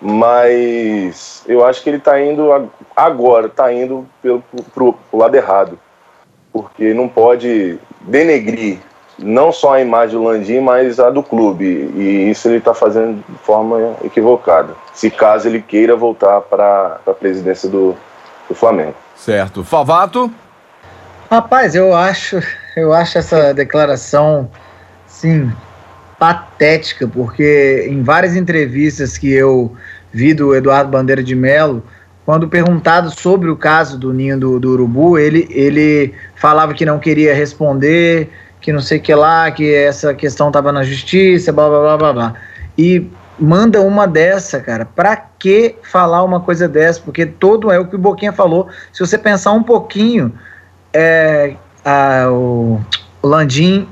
Mas 0.00 1.42
eu 1.46 1.64
acho 1.64 1.82
que 1.82 1.90
ele 1.90 1.96
está 1.96 2.20
indo 2.20 2.50
agora, 2.94 3.46
está 3.46 3.72
indo 3.72 4.06
pelo, 4.22 4.42
pro 4.72 4.96
lado 5.12 5.34
errado. 5.34 5.78
Porque 6.52 6.94
não 6.94 7.08
pode 7.08 7.78
denegrir 8.00 8.78
não 9.18 9.50
só 9.50 9.74
a 9.74 9.80
imagem 9.80 10.16
do 10.16 10.24
Landim, 10.24 10.60
mas 10.60 11.00
a 11.00 11.10
do 11.10 11.22
clube. 11.22 11.64
E 11.64 12.30
isso 12.30 12.48
ele 12.48 12.58
está 12.58 12.72
fazendo 12.72 13.22
de 13.28 13.38
forma 13.38 13.96
equivocada. 14.04 14.74
Se 14.94 15.10
caso 15.10 15.48
ele 15.48 15.60
queira 15.60 15.96
voltar 15.96 16.40
para 16.42 17.00
a 17.06 17.12
presidência 17.12 17.68
do, 17.68 17.96
do 18.48 18.54
Flamengo. 18.54 18.94
Certo. 19.16 19.64
Favato? 19.64 20.30
Rapaz, 21.30 21.74
eu 21.74 21.94
acho, 21.94 22.40
eu 22.76 22.92
acho 22.92 23.18
essa 23.18 23.52
declaração, 23.52 24.48
sim, 25.06 25.52
patética, 26.18 27.06
porque 27.06 27.86
em 27.90 28.02
várias 28.02 28.34
entrevistas 28.34 29.18
que 29.18 29.30
eu 29.30 29.74
vi 30.12 30.32
do 30.32 30.54
Eduardo 30.54 30.90
Bandeira 30.90 31.22
de 31.22 31.34
Mello, 31.34 31.82
quando 32.24 32.48
perguntado 32.48 33.10
sobre 33.10 33.50
o 33.50 33.56
caso 33.56 33.98
do 33.98 34.12
ninho 34.12 34.38
do, 34.38 34.60
do 34.60 34.70
urubu, 34.72 35.18
ele, 35.18 35.46
ele 35.50 36.14
falava 36.36 36.74
que 36.74 36.84
não 36.84 36.98
queria 36.98 37.34
responder, 37.34 38.30
que 38.60 38.72
não 38.72 38.80
sei 38.80 38.98
o 38.98 39.00
que 39.00 39.14
lá, 39.14 39.50
que 39.50 39.72
essa 39.72 40.14
questão 40.14 40.50
tava 40.50 40.72
na 40.72 40.82
justiça, 40.82 41.52
blá 41.52 41.68
blá 41.68 41.80
blá 41.80 41.96
blá 41.96 42.12
blá. 42.12 42.34
E 42.76 43.06
manda 43.38 43.80
uma 43.80 44.06
dessa, 44.06 44.60
cara. 44.60 44.84
Pra 44.84 45.16
que 45.16 45.76
falar 45.82 46.24
uma 46.24 46.40
coisa 46.40 46.68
dessa? 46.68 47.00
Porque 47.00 47.24
todo 47.24 47.70
é 47.70 47.78
o 47.78 47.86
que 47.86 47.96
o 47.96 47.98
Boquinha 47.98 48.32
falou. 48.32 48.68
Se 48.92 49.00
você 49.00 49.16
pensar 49.16 49.52
um 49.52 49.62
pouquinho, 49.62 50.32
é, 50.92 51.54
a, 51.84 52.28
o, 52.30 52.80
o 53.22 53.28
Landim, 53.28 53.88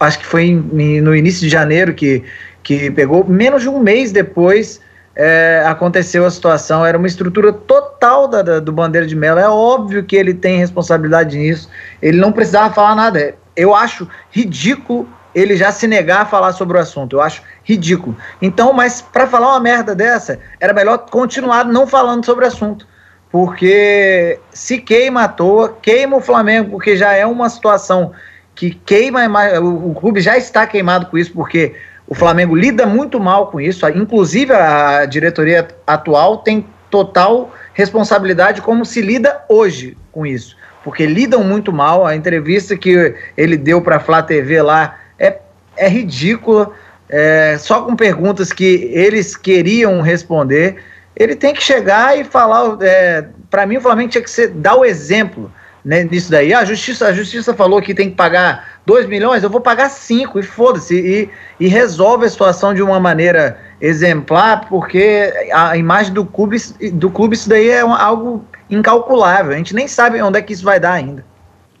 acho 0.00 0.18
que 0.18 0.26
foi 0.26 0.46
em, 0.46 1.00
no 1.00 1.14
início 1.14 1.40
de 1.40 1.48
janeiro 1.48 1.94
que, 1.94 2.24
que 2.62 2.90
pegou, 2.90 3.24
menos 3.24 3.62
de 3.62 3.68
um 3.68 3.78
mês 3.78 4.12
depois. 4.12 4.84
É, 5.18 5.62
aconteceu 5.64 6.26
a 6.26 6.30
situação, 6.30 6.84
era 6.84 6.98
uma 6.98 7.06
estrutura 7.06 7.50
total 7.50 8.28
da, 8.28 8.42
da, 8.42 8.60
do 8.60 8.70
Bandeira 8.70 9.06
de 9.06 9.16
Melo. 9.16 9.38
É 9.38 9.48
óbvio 9.48 10.04
que 10.04 10.14
ele 10.14 10.34
tem 10.34 10.58
responsabilidade 10.58 11.38
nisso. 11.38 11.70
Ele 12.02 12.18
não 12.18 12.32
precisava 12.32 12.74
falar 12.74 12.94
nada 12.94 13.34
eu 13.56 13.74
acho 13.74 14.08
ridículo 14.30 15.08
ele 15.36 15.54
já 15.54 15.70
se 15.70 15.86
negar 15.86 16.22
a 16.22 16.26
falar 16.26 16.54
sobre 16.54 16.78
o 16.78 16.80
assunto. 16.80 17.16
Eu 17.16 17.20
acho 17.20 17.42
ridículo. 17.62 18.16
Então, 18.40 18.72
mas 18.72 19.02
para 19.02 19.26
falar 19.26 19.48
uma 19.48 19.60
merda 19.60 19.94
dessa, 19.94 20.40
era 20.58 20.72
melhor 20.72 20.96
continuar 21.10 21.66
não 21.66 21.86
falando 21.86 22.24
sobre 22.24 22.46
o 22.46 22.48
assunto. 22.48 22.88
Porque 23.30 24.40
se 24.50 24.78
queima 24.78 25.24
à 25.24 25.28
toa, 25.28 25.76
queima 25.82 26.16
o 26.16 26.22
Flamengo, 26.22 26.70
porque 26.70 26.96
já 26.96 27.12
é 27.12 27.26
uma 27.26 27.50
situação 27.50 28.12
que 28.54 28.70
queima 28.70 29.26
o, 29.60 29.90
o 29.90 29.94
clube 29.94 30.22
já 30.22 30.38
está 30.38 30.66
queimado 30.66 31.04
com 31.06 31.18
isso, 31.18 31.32
porque 31.34 31.74
o 32.08 32.14
Flamengo 32.14 32.56
lida 32.56 32.86
muito 32.86 33.20
mal 33.20 33.48
com 33.48 33.60
isso. 33.60 33.86
Inclusive, 33.90 34.54
a 34.54 35.04
diretoria 35.04 35.68
atual 35.86 36.38
tem 36.38 36.66
total 36.90 37.52
responsabilidade 37.74 38.62
como 38.62 38.86
se 38.86 39.02
lida 39.02 39.44
hoje 39.50 39.98
com 40.10 40.24
isso 40.24 40.55
porque 40.86 41.04
lidam 41.04 41.42
muito 41.42 41.72
mal. 41.72 42.06
A 42.06 42.14
entrevista 42.14 42.76
que 42.76 43.12
ele 43.36 43.56
deu 43.56 43.82
para 43.82 43.96
a 43.96 43.98
Flá 43.98 44.22
TV 44.22 44.62
lá 44.62 44.96
é, 45.18 45.36
é 45.76 45.88
ridícula, 45.88 46.70
é, 47.08 47.56
só 47.58 47.82
com 47.82 47.96
perguntas 47.96 48.52
que 48.52 48.88
eles 48.94 49.36
queriam 49.36 50.00
responder. 50.00 50.76
Ele 51.16 51.34
tem 51.34 51.52
que 51.52 51.60
chegar 51.60 52.16
e 52.16 52.22
falar. 52.22 52.78
É, 52.82 53.24
para 53.50 53.66
mim, 53.66 53.78
o 53.78 53.80
Flamengo 53.80 54.10
tinha 54.10 54.22
que 54.22 54.30
ser, 54.30 54.46
dar 54.50 54.76
o 54.76 54.84
exemplo 54.84 55.50
né, 55.84 56.04
nisso 56.04 56.30
daí. 56.30 56.54
A 56.54 56.64
justiça, 56.64 57.08
a 57.08 57.12
justiça 57.12 57.52
falou 57.52 57.82
que 57.82 57.92
tem 57.92 58.08
que 58.08 58.14
pagar 58.14 58.78
2 58.86 59.06
milhões, 59.06 59.42
eu 59.42 59.50
vou 59.50 59.60
pagar 59.60 59.90
5 59.90 60.38
e 60.38 60.42
foda-se. 60.44 60.94
E, 60.94 61.30
e 61.58 61.66
resolve 61.66 62.26
a 62.26 62.30
situação 62.30 62.72
de 62.72 62.80
uma 62.80 63.00
maneira 63.00 63.58
exemplar, 63.80 64.68
porque 64.68 65.32
a 65.52 65.76
imagem 65.76 66.12
do 66.12 66.24
clube, 66.24 66.58
do 66.92 67.10
clube 67.10 67.34
isso 67.34 67.48
daí 67.48 67.70
é 67.70 67.80
algo 67.80 68.44
incalculável. 68.70 69.52
A 69.52 69.56
gente 69.56 69.74
nem 69.74 69.88
sabe 69.88 70.20
onde 70.22 70.38
é 70.38 70.42
que 70.42 70.52
isso 70.52 70.64
vai 70.64 70.80
dar 70.80 70.92
ainda. 70.92 71.24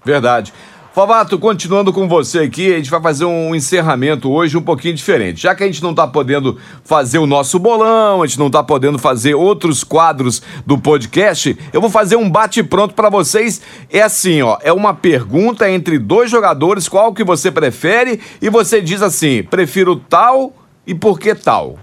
Verdade. 0.04 0.52
Favato, 0.96 1.38
continuando 1.38 1.92
com 1.92 2.08
você 2.08 2.38
aqui, 2.38 2.72
a 2.72 2.78
gente 2.78 2.88
vai 2.90 3.02
fazer 3.02 3.26
um 3.26 3.54
encerramento 3.54 4.32
hoje 4.32 4.56
um 4.56 4.62
pouquinho 4.62 4.94
diferente. 4.94 5.42
Já 5.42 5.54
que 5.54 5.62
a 5.62 5.66
gente 5.66 5.82
não 5.82 5.90
está 5.90 6.06
podendo 6.06 6.56
fazer 6.84 7.18
o 7.18 7.26
nosso 7.26 7.58
bolão, 7.58 8.22
a 8.22 8.26
gente 8.26 8.38
não 8.38 8.46
está 8.46 8.62
podendo 8.62 8.98
fazer 8.98 9.34
outros 9.34 9.84
quadros 9.84 10.40
do 10.64 10.78
podcast, 10.78 11.54
eu 11.70 11.82
vou 11.82 11.90
fazer 11.90 12.16
um 12.16 12.30
bate-pronto 12.30 12.94
para 12.94 13.10
vocês. 13.10 13.60
É 13.92 14.00
assim, 14.00 14.40
ó, 14.40 14.56
é 14.62 14.72
uma 14.72 14.94
pergunta 14.94 15.70
entre 15.70 15.98
dois 15.98 16.30
jogadores, 16.30 16.88
qual 16.88 17.12
que 17.12 17.22
você 17.22 17.50
prefere, 17.50 18.18
e 18.40 18.48
você 18.48 18.80
diz 18.80 19.02
assim, 19.02 19.42
prefiro 19.42 19.96
tal 19.96 20.54
e 20.86 20.94
por 20.94 21.20
que 21.20 21.34
tal. 21.34 21.78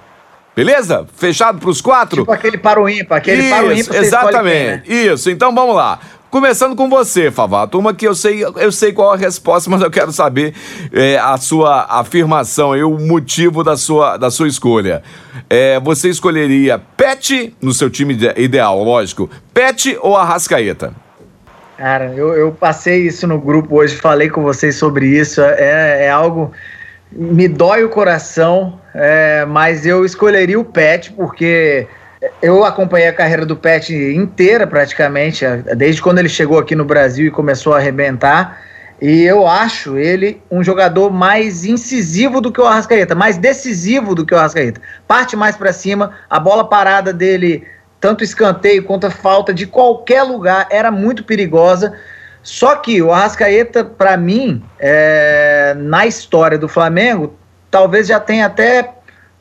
Beleza? 0.55 1.07
Fechado 1.15 1.59
para 1.59 1.69
os 1.69 1.81
quatro? 1.81 2.21
Tipo 2.21 2.31
aquele 2.31 2.57
para 2.57 2.81
o 2.81 2.87
ímpar, 2.87 3.17
aquele 3.17 3.43
Isso, 3.43 3.55
para 3.55 3.65
o 3.65 3.73
ímpar. 3.73 3.95
Exatamente. 3.95 4.81
Quem, 4.83 4.95
né? 4.95 5.13
Isso, 5.13 5.29
então 5.29 5.53
vamos 5.53 5.75
lá. 5.75 5.99
Começando 6.29 6.75
com 6.75 6.89
você, 6.89 7.29
Favato, 7.29 7.77
uma 7.77 7.93
que 7.93 8.07
eu 8.07 8.15
sei, 8.15 8.43
eu 8.43 8.71
sei 8.71 8.91
qual 8.91 9.13
a 9.13 9.15
resposta, 9.15 9.69
mas 9.71 9.81
eu 9.81 9.91
quero 9.91 10.11
saber 10.11 10.55
é, 10.91 11.17
a 11.17 11.37
sua 11.37 11.85
afirmação 11.87 12.75
e 12.75 12.83
o 12.83 12.97
motivo 12.97 13.63
da 13.63 13.77
sua, 13.77 14.17
da 14.17 14.31
sua 14.31 14.47
escolha. 14.47 15.03
É, 15.49 15.79
você 15.79 16.09
escolheria 16.09 16.79
Pet 16.97 17.55
no 17.61 17.71
seu 17.71 17.89
time 17.89 18.17
ideal, 18.35 18.83
lógico, 18.83 19.29
Pet 19.53 19.95
ou 20.01 20.17
Arrascaeta? 20.17 20.93
Cara, 21.77 22.13
eu, 22.15 22.33
eu 22.33 22.51
passei 22.51 23.05
isso 23.05 23.27
no 23.27 23.39
grupo 23.39 23.77
hoje, 23.77 23.95
falei 23.95 24.29
com 24.29 24.41
vocês 24.41 24.75
sobre 24.75 25.05
isso. 25.07 25.41
É, 25.41 26.05
é 26.05 26.09
algo. 26.09 26.51
Me 27.11 27.47
dói 27.47 27.83
o 27.83 27.89
coração, 27.89 28.79
é, 28.93 29.45
mas 29.45 29.85
eu 29.85 30.05
escolheria 30.05 30.59
o 30.59 30.65
Pet, 30.65 31.11
porque 31.13 31.87
eu 32.41 32.63
acompanhei 32.63 33.07
a 33.07 33.13
carreira 33.13 33.45
do 33.45 33.55
Pet 33.55 33.93
inteira, 33.93 34.67
praticamente, 34.67 35.45
desde 35.75 36.01
quando 36.01 36.19
ele 36.19 36.29
chegou 36.29 36.59
aqui 36.59 36.75
no 36.75 36.85
Brasil 36.85 37.27
e 37.27 37.31
começou 37.31 37.73
a 37.73 37.77
arrebentar. 37.77 38.61
E 39.01 39.23
eu 39.23 39.45
acho 39.47 39.97
ele 39.97 40.41
um 40.49 40.63
jogador 40.63 41.11
mais 41.11 41.65
incisivo 41.65 42.39
do 42.39 42.51
que 42.51 42.61
o 42.61 42.65
Arrascaeta, 42.65 43.15
mais 43.15 43.37
decisivo 43.37 44.15
do 44.15 44.25
que 44.25 44.33
o 44.33 44.37
Arrascaeta. 44.37 44.79
Parte 45.07 45.35
mais 45.35 45.57
para 45.57 45.73
cima, 45.73 46.13
a 46.29 46.39
bola 46.39 46.69
parada 46.69 47.11
dele, 47.11 47.67
tanto 47.99 48.23
escanteio 48.23 48.83
quanto 48.83 49.09
falta 49.11 49.53
de 49.53 49.67
qualquer 49.67 50.23
lugar, 50.23 50.67
era 50.69 50.89
muito 50.91 51.23
perigosa. 51.23 51.93
Só 52.41 52.75
que 52.75 53.01
o 53.01 53.11
Arrascaeta, 53.11 53.83
para 53.83 54.15
mim, 54.15 54.63
é, 54.79 55.73
na 55.77 56.05
história 56.05 56.57
do 56.57 56.69
Flamengo, 56.69 57.37
talvez 57.73 58.05
já 58.07 58.19
tenha 58.19 58.45
até 58.45 58.87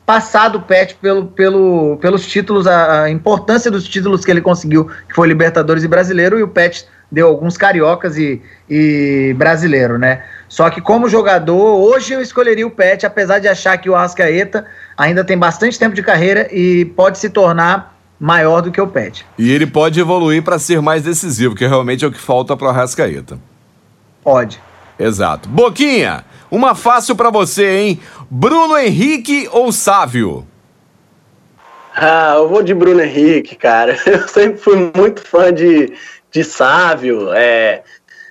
passado 0.07 0.57
o 0.57 0.61
Pet 0.63 0.95
pelo, 0.95 1.27
pelo, 1.27 1.97
pelos 2.01 2.25
títulos, 2.25 2.65
a, 2.65 3.03
a, 3.03 3.09
importância 3.11 3.69
dos 3.69 3.87
títulos 3.87 4.25
que 4.25 4.31
ele 4.31 4.41
conseguiu, 4.41 4.89
que 5.07 5.13
foi 5.13 5.27
Libertadores 5.27 5.83
e 5.83 5.87
Brasileiro, 5.87 6.39
e 6.39 6.41
o 6.41 6.47
Pet 6.47 6.83
deu 7.11 7.27
alguns 7.27 7.57
cariocas 7.57 8.17
e, 8.17 8.41
e 8.67 9.35
brasileiro, 9.37 9.99
né? 9.99 10.23
Só 10.49 10.67
que 10.71 10.81
como 10.81 11.07
jogador, 11.07 11.75
hoje 11.75 12.13
eu 12.13 12.21
escolheria 12.21 12.65
o 12.65 12.71
Pet, 12.71 13.05
apesar 13.05 13.37
de 13.37 13.47
achar 13.47 13.77
que 13.77 13.87
o 13.87 13.93
Arrascaeta 13.93 14.65
ainda 14.97 15.23
tem 15.23 15.37
bastante 15.37 15.77
tempo 15.77 15.93
de 15.93 16.01
carreira 16.01 16.47
e 16.51 16.85
pode 16.85 17.19
se 17.19 17.29
tornar 17.29 17.95
maior 18.19 18.61
do 18.61 18.71
que 18.71 18.81
o 18.81 18.87
Pet. 18.87 19.23
E 19.37 19.51
ele 19.51 19.67
pode 19.67 19.99
evoluir 19.99 20.41
para 20.41 20.57
ser 20.57 20.81
mais 20.81 21.03
decisivo, 21.03 21.53
que 21.53 21.67
realmente 21.67 22.03
é 22.03 22.07
o 22.07 22.11
que 22.11 22.19
falta 22.19 22.57
para 22.57 22.65
o 22.65 22.69
Arrascaeta. 22.71 23.37
Pode. 24.23 24.59
Exato. 24.97 25.47
Boquinha, 25.47 26.23
uma 26.53 26.75
fácil 26.75 27.15
para 27.15 27.31
você, 27.31 27.67
hein? 27.67 27.99
Bruno 28.29 28.77
Henrique 28.77 29.49
ou 29.51 29.71
Sávio? 29.71 30.47
Ah, 31.95 32.35
eu 32.35 32.47
vou 32.47 32.61
de 32.61 32.75
Bruno 32.75 33.01
Henrique, 33.01 33.55
cara. 33.55 33.97
Eu 34.05 34.27
sempre 34.27 34.59
fui 34.59 34.91
muito 34.95 35.27
fã 35.27 35.51
de, 35.51 35.93
de 36.31 36.43
Sávio, 36.43 37.33
é, 37.33 37.81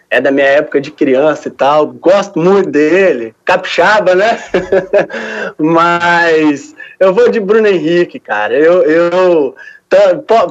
é 0.08 0.20
da 0.20 0.30
minha 0.30 0.46
época 0.46 0.80
de 0.80 0.92
criança 0.92 1.48
e 1.48 1.50
tal. 1.50 1.88
Gosto 1.88 2.38
muito 2.38 2.70
dele. 2.70 3.34
Capixaba, 3.44 4.14
né? 4.14 4.38
Mas 5.58 6.76
eu 7.00 7.12
vou 7.12 7.28
de 7.28 7.40
Bruno 7.40 7.66
Henrique, 7.66 8.20
cara. 8.20 8.54
Eu, 8.54 8.82
eu 8.82 9.56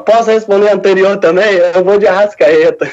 posso 0.05 0.29
responder 0.29 0.71
anterior 0.71 1.17
também? 1.17 1.55
Eu 1.73 1.83
vou 1.83 1.97
de 1.97 2.07
Arrascaeta. 2.07 2.87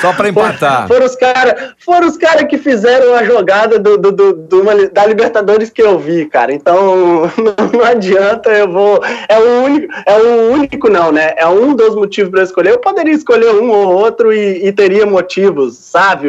Só 0.00 0.12
para 0.12 0.28
empatar. 0.30 0.86
Foram 0.86 1.06
os 1.06 1.16
caras 1.16 1.74
foram 1.78 2.08
os 2.08 2.16
cara 2.16 2.44
que 2.44 2.58
fizeram 2.58 3.14
a 3.14 3.24
jogada 3.24 3.78
do, 3.78 3.96
do, 3.96 4.12
do, 4.12 4.32
do 4.32 4.60
uma, 4.62 4.74
da 4.88 5.06
Libertadores 5.06 5.70
que 5.70 5.82
eu 5.82 5.98
vi, 5.98 6.26
cara. 6.26 6.52
Então 6.52 7.30
não, 7.36 7.78
não, 7.78 7.84
adianta, 7.84 8.50
eu 8.50 8.70
vou. 8.70 9.00
É 9.28 9.38
o 9.38 9.64
único, 9.64 9.92
é 10.06 10.16
o 10.16 10.52
único, 10.52 10.88
não, 10.88 11.10
né? 11.12 11.34
É 11.36 11.46
um 11.46 11.74
dos 11.74 11.94
motivos 11.94 12.30
para 12.30 12.42
escolher. 12.42 12.70
Eu 12.70 12.78
poderia 12.78 13.14
escolher 13.14 13.50
um 13.54 13.70
ou 13.70 13.94
outro 13.94 14.32
e, 14.32 14.66
e 14.66 14.72
teria 14.72 15.06
motivos, 15.06 15.76
sabe? 15.76 16.28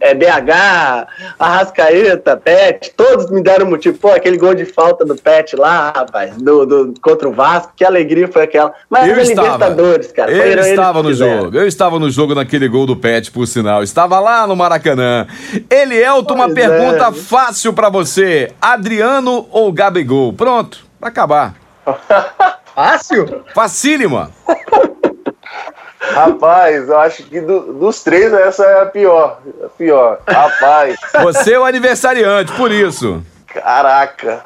É, 0.00 0.14
BH, 0.14 1.06
Arrascaeta, 1.38 2.36
Pet, 2.36 2.92
todos 2.96 3.30
me 3.30 3.42
deram 3.42 3.66
motivo. 3.66 3.98
Pô, 3.98 4.08
aquele 4.08 4.38
gol 4.38 4.54
de 4.54 4.64
falta 4.64 5.04
do 5.04 5.14
Pet 5.16 5.54
lá, 5.54 5.92
rapaz, 5.94 6.36
do, 6.36 6.64
do, 6.64 6.94
contra 7.00 7.28
o 7.28 7.32
Vasco, 7.32 7.72
que 7.76 7.84
alegria 7.84 8.28
foi 8.28 8.42
aquela. 8.42 8.72
Mas 8.88 9.08
eu 9.08 9.18
estava. 9.18 9.52
Libertadores, 9.52 10.12
cara. 10.12 10.32
Eu 10.32 10.60
estava 10.60 11.02
no 11.02 11.12
jogo. 11.12 11.56
Eu 11.56 11.66
estava 11.66 11.98
no 11.98 12.10
jogo 12.10 12.34
naquele 12.34 12.68
gol 12.68 12.86
do 12.86 12.96
Pet, 12.96 13.30
por 13.30 13.46
sinal. 13.46 13.82
Estava 13.82 14.18
lá 14.18 14.46
no 14.46 14.56
Maracanã. 14.56 15.26
Elielto, 15.70 16.34
uma 16.34 16.52
pergunta 16.52 17.08
é. 17.08 17.12
fácil 17.12 17.72
para 17.72 17.88
você. 17.88 18.52
Adriano 18.60 19.46
ou 19.50 19.72
Gabigol? 19.72 20.32
Pronto, 20.32 20.86
pra 20.98 21.08
acabar. 21.08 21.54
Fácil? 22.74 23.42
Facílima. 23.54 24.30
Rapaz, 26.12 26.88
eu 26.88 26.98
acho 26.98 27.22
que 27.24 27.40
do, 27.40 27.72
dos 27.74 28.02
três 28.02 28.32
essa 28.32 28.64
é 28.64 28.82
a 28.82 28.86
pior. 28.86 29.40
A 29.64 29.68
pior. 29.68 30.18
Rapaz. 30.26 30.96
Você 31.22 31.54
é 31.54 31.58
o 31.58 31.64
aniversariante, 31.64 32.52
por 32.52 32.70
isso. 32.70 33.22
Caraca. 33.46 34.44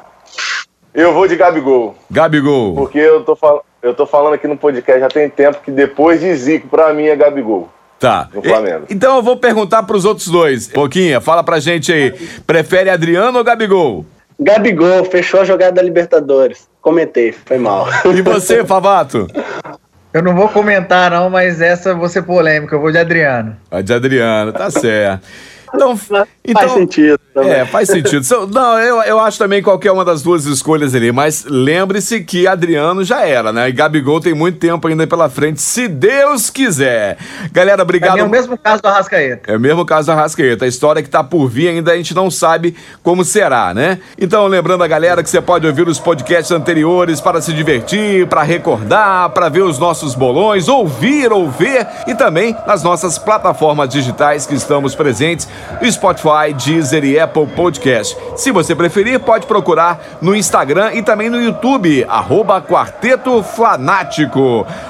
Eu 0.93 1.13
vou 1.13 1.27
de 1.27 1.35
Gabigol. 1.35 1.95
Gabigol. 2.09 2.75
Porque 2.75 2.97
eu 2.99 3.23
tô, 3.23 3.35
fal 3.35 3.63
eu 3.81 3.93
tô 3.93 4.05
falando 4.05 4.33
aqui 4.33 4.47
no 4.47 4.57
podcast 4.57 4.99
já 4.99 5.07
tem 5.07 5.29
tempo 5.29 5.59
que 5.63 5.71
depois 5.71 6.19
de 6.19 6.33
Zico, 6.35 6.67
pra 6.67 6.93
mim 6.93 7.05
é 7.05 7.15
Gabigol. 7.15 7.69
Tá. 7.99 8.27
No 8.33 8.41
Flamengo. 8.41 8.85
E, 8.89 8.93
então 8.93 9.15
eu 9.15 9.21
vou 9.21 9.37
perguntar 9.37 9.83
pros 9.83 10.05
outros 10.05 10.27
dois. 10.27 10.67
Pouquinha, 10.67 11.21
fala 11.21 11.43
pra 11.43 11.59
gente 11.59 11.91
aí. 11.91 12.11
Prefere 12.45 12.89
Adriano 12.89 13.37
ou 13.37 13.43
Gabigol? 13.43 14.05
Gabigol, 14.39 15.05
fechou 15.05 15.41
a 15.41 15.45
jogada 15.45 15.73
da 15.73 15.81
Libertadores. 15.81 16.67
Comentei, 16.81 17.31
foi 17.31 17.57
mal. 17.57 17.87
E 18.05 18.21
você, 18.21 18.65
Favato? 18.65 19.27
Eu 20.13 20.21
não 20.21 20.35
vou 20.35 20.49
comentar, 20.49 21.11
não, 21.11 21.29
mas 21.29 21.61
essa 21.61 21.93
vou 21.93 22.09
ser 22.09 22.23
polêmica. 22.23 22.75
Eu 22.75 22.81
vou 22.81 22.91
de 22.91 22.97
Adriano. 22.97 23.55
Vai 23.69 23.81
de 23.81 23.93
Adriano, 23.93 24.51
tá 24.51 24.69
certo. 24.69 25.25
Então, 25.73 25.97
então, 26.43 26.61
faz 26.61 26.71
sentido. 26.73 27.19
Também. 27.33 27.51
É, 27.51 27.65
faz 27.65 27.87
sentido. 27.87 28.25
Não, 28.51 28.79
eu, 28.79 29.01
eu 29.03 29.19
acho 29.19 29.37
também 29.37 29.61
qualquer 29.61 29.91
uma 29.91 30.03
das 30.03 30.21
duas 30.21 30.45
escolhas 30.45 30.93
ali, 30.93 31.11
mas 31.11 31.45
lembre-se 31.47 32.21
que 32.21 32.47
Adriano 32.47 33.03
já 33.03 33.25
era, 33.25 33.53
né? 33.53 33.69
E 33.69 33.71
Gabigol 33.71 34.19
tem 34.19 34.33
muito 34.33 34.57
tempo 34.57 34.87
ainda 34.87 35.07
pela 35.07 35.29
frente, 35.29 35.61
se 35.61 35.87
Deus 35.87 36.49
quiser. 36.49 37.17
Galera, 37.51 37.81
obrigado. 37.83 38.17
É 38.17 38.23
o 38.23 38.29
mesmo 38.29 38.57
caso 38.57 38.81
do 38.81 38.87
Arrascaeta. 38.87 39.51
É 39.51 39.55
o 39.55 39.59
mesmo 39.59 39.85
caso 39.85 40.07
do 40.07 40.11
Arrascaeta. 40.11 40.65
A 40.65 40.67
história 40.67 41.01
que 41.01 41.09
tá 41.09 41.23
por 41.23 41.47
vir 41.47 41.69
ainda 41.69 41.91
a 41.91 41.97
gente 41.97 42.13
não 42.13 42.29
sabe 42.29 42.75
como 43.03 43.23
será, 43.23 43.73
né? 43.73 43.99
Então, 44.19 44.47
lembrando 44.47 44.83
a 44.83 44.87
galera 44.87 45.23
que 45.23 45.29
você 45.29 45.41
pode 45.41 45.65
ouvir 45.65 45.87
os 45.87 45.99
podcasts 45.99 46.51
anteriores 46.51 47.21
para 47.21 47.39
se 47.39 47.53
divertir, 47.53 48.27
para 48.27 48.41
recordar, 48.41 49.29
para 49.29 49.47
ver 49.47 49.61
os 49.61 49.79
nossos 49.79 50.15
bolões, 50.15 50.67
ouvir 50.67 51.31
ou 51.31 51.49
ver 51.49 51.87
e 52.07 52.15
também 52.15 52.55
nas 52.67 52.83
nossas 52.83 53.17
plataformas 53.17 53.89
digitais 53.89 54.45
que 54.45 54.55
estamos 54.55 54.95
presentes 54.95 55.47
Spotify, 55.89 56.53
Deezer 56.53 57.03
e 57.03 57.19
Apple 57.19 57.47
Podcast. 57.47 58.17
Se 58.35 58.51
você 58.51 58.75
preferir, 58.75 59.19
pode 59.19 59.45
procurar 59.45 59.99
no 60.21 60.35
Instagram 60.35 60.93
e 60.93 61.01
também 61.01 61.29
no 61.29 61.41
YouTube, 61.41 62.05
arroba 62.09 62.61
Quarteto. 62.61 63.43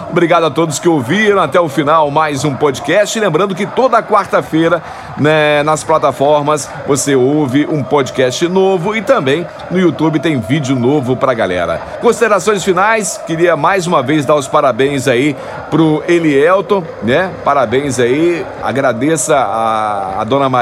Obrigado 0.10 0.46
a 0.46 0.52
todos 0.52 0.80
que 0.80 0.90
ouviram 0.90 1.42
até 1.42 1.60
o 1.60 1.70
final 1.70 2.10
mais 2.12 2.44
um 2.44 2.56
podcast. 2.56 3.20
Lembrando 3.20 3.56
que 3.56 3.66
toda 3.66 4.02
quarta-feira, 4.02 4.82
né, 5.18 5.64
nas 5.64 5.84
plataformas, 5.84 6.70
você 6.88 7.16
ouve 7.16 7.66
um 7.66 7.84
podcast 7.84 8.48
novo 8.48 8.96
e 8.96 9.02
também 9.02 9.46
no 9.70 9.80
YouTube 9.80 10.20
tem 10.20 10.40
vídeo 10.40 10.76
novo 10.76 11.16
pra 11.16 11.34
galera. 11.34 11.82
Considerações 12.02 12.64
finais, 12.64 13.22
queria 13.28 13.56
mais 13.56 13.88
uma 13.88 14.02
vez 14.02 14.26
dar 14.26 14.36
os 14.36 14.48
parabéns 14.48 15.08
aí 15.08 15.36
pro 15.70 16.04
Elielton, 16.08 16.84
né? 17.04 17.32
Parabéns 17.44 18.00
aí, 18.00 18.46
agradeça 18.62 19.36
a, 19.36 20.22
a 20.22 20.24
dona 20.24 20.50
Maria 20.50 20.61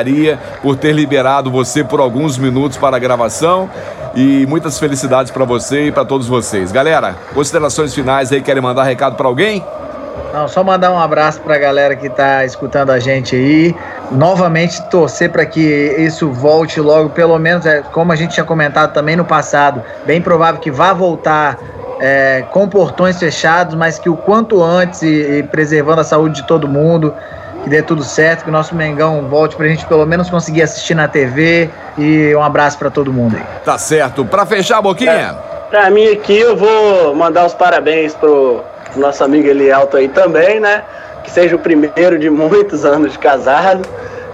por 0.62 0.76
ter 0.76 0.94
liberado 0.94 1.52
você 1.52 1.84
por 1.84 2.00
alguns 2.00 2.38
minutos 2.38 2.78
para 2.78 2.98
a 2.98 3.00
gravação 3.00 3.70
e 4.16 4.46
muitas 4.48 4.80
felicidades 4.80 5.32
para 5.32 5.46
você 5.46 5.88
e 5.88 5.92
para 5.92 6.06
todos 6.06 6.28
vocês. 6.28 6.72
Galera, 6.72 7.16
considerações 7.34 7.94
finais 7.94 8.32
aí, 8.32 8.42
querem 8.42 8.62
mandar 8.62 8.84
recado 8.84 9.16
para 9.16 9.28
alguém? 9.28 9.64
Não, 10.34 10.48
só 10.48 10.64
mandar 10.64 10.92
um 10.92 11.00
abraço 11.00 11.42
para 11.42 11.56
a 11.56 11.58
galera 11.58 11.96
que 11.96 12.08
está 12.08 12.46
escutando 12.46 12.92
a 12.92 13.00
gente 13.00 13.36
aí. 13.36 13.76
Novamente 14.12 14.82
torcer 14.90 15.32
para 15.32 15.46
que 15.46 15.60
isso 15.98 16.30
volte 16.32 16.80
logo, 16.80 17.10
pelo 17.10 17.38
menos 17.40 17.66
é, 17.66 17.82
como 17.82 18.12
a 18.12 18.16
gente 18.16 18.34
tinha 18.34 18.46
comentado 18.46 18.94
também 18.94 19.16
no 19.16 19.26
passado, 19.26 19.82
bem 20.06 20.22
provável 20.22 20.62
que 20.62 20.70
vá 20.70 20.94
voltar 20.94 21.58
é, 22.00 22.44
com 22.52 22.68
portões 22.68 23.18
fechados, 23.18 23.74
mas 23.76 23.98
que 23.98 24.10
o 24.10 24.16
quanto 24.16 24.64
antes 24.64 25.02
e, 25.02 25.40
e 25.40 25.44
preservando 25.44 26.02
a 26.02 26.04
saúde 26.04 26.42
de 26.42 26.48
todo 26.48 26.68
mundo 26.68 27.14
que 27.70 27.76
dê 27.76 27.84
tudo 27.84 28.04
certo, 28.04 28.44
que 28.44 28.50
o 28.50 28.52
nosso 28.52 28.74
Mengão 28.74 29.28
volte 29.30 29.56
pra 29.56 29.68
gente 29.68 29.86
pelo 29.86 30.06
menos 30.06 30.30
conseguir 30.30 30.64
assistir 30.64 30.96
na 30.96 31.08
TV. 31.08 31.70
E 31.98 32.36
um 32.36 32.42
abraço 32.42 32.78
para 32.80 32.90
todo 32.90 33.14
mundo 33.14 33.38
aí. 33.38 33.44
Tá 33.64 33.78
certo. 33.78 34.26
Pra 34.26 34.46
fechar, 34.46 34.82
Boquinha. 34.82 35.12
É, 35.12 35.70
pra 35.70 35.90
mim 35.92 36.08
aqui, 36.08 36.40
eu 36.40 36.58
vou 36.58 37.16
mandar 37.16 37.46
os 37.46 37.54
parabéns 37.54 38.16
pro 38.16 38.64
nosso 38.96 39.24
amigo 39.24 39.48
Elielto 39.48 39.98
aí 39.98 40.08
também, 40.08 40.60
né? 40.60 40.84
Que 41.24 41.30
seja 41.30 41.56
o 41.56 41.60
primeiro 41.60 42.18
de 42.18 42.30
muitos 42.30 42.84
anos 42.84 43.12
de 43.12 43.20
casado. 43.20 43.88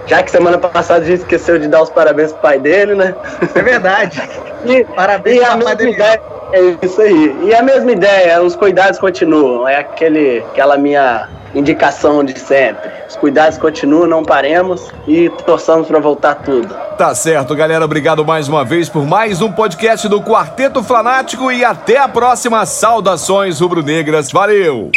Já 0.06 0.22
que 0.22 0.30
semana 0.30 0.56
passada 0.56 1.00
a 1.00 1.06
gente 1.06 1.20
esqueceu 1.20 1.58
de 1.58 1.68
dar 1.68 1.82
os 1.82 1.90
parabéns 1.90 2.32
pro 2.32 2.40
pai 2.40 2.58
dele, 2.58 2.94
né? 2.94 3.14
É 3.54 3.60
verdade. 3.60 4.22
e, 4.64 4.84
parabéns 4.84 5.42
e 5.42 5.46
pro 5.46 5.64
pai 5.64 5.76
dele. 5.76 5.90
Ideia, 5.90 6.22
é 6.52 6.76
isso 6.82 7.00
aí. 7.00 7.36
E 7.44 7.54
a 7.54 7.62
mesma 7.62 7.92
ideia, 7.92 8.42
os 8.42 8.54
cuidados 8.54 8.98
continuam. 8.98 9.66
É 9.68 9.76
aquele, 9.76 10.38
aquela 10.50 10.76
minha 10.76 11.28
indicação 11.54 12.22
de 12.22 12.38
sempre. 12.38 12.90
Os 13.08 13.16
cuidados 13.16 13.58
continuam, 13.58 14.06
não 14.06 14.22
paremos 14.22 14.92
e 15.06 15.28
torçamos 15.44 15.86
para 15.88 15.98
voltar 15.98 16.36
tudo. 16.36 16.74
Tá 16.96 17.14
certo, 17.14 17.54
galera. 17.54 17.84
Obrigado 17.84 18.24
mais 18.24 18.48
uma 18.48 18.64
vez 18.64 18.88
por 18.88 19.04
mais 19.04 19.40
um 19.40 19.50
podcast 19.50 20.08
do 20.08 20.22
Quarteto 20.22 20.82
Flanático 20.82 21.50
e 21.50 21.64
até 21.64 21.98
a 21.98 22.08
próxima. 22.08 22.64
Saudações 22.66 23.60
rubro-negras. 23.60 24.30
Valeu! 24.30 24.90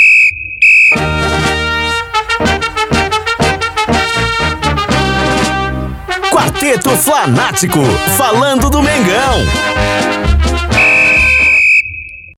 Quarteto 6.32 6.90
Flanático, 6.92 7.80
falando 8.18 8.70
do 8.70 8.82
Mengão. 8.82 10.29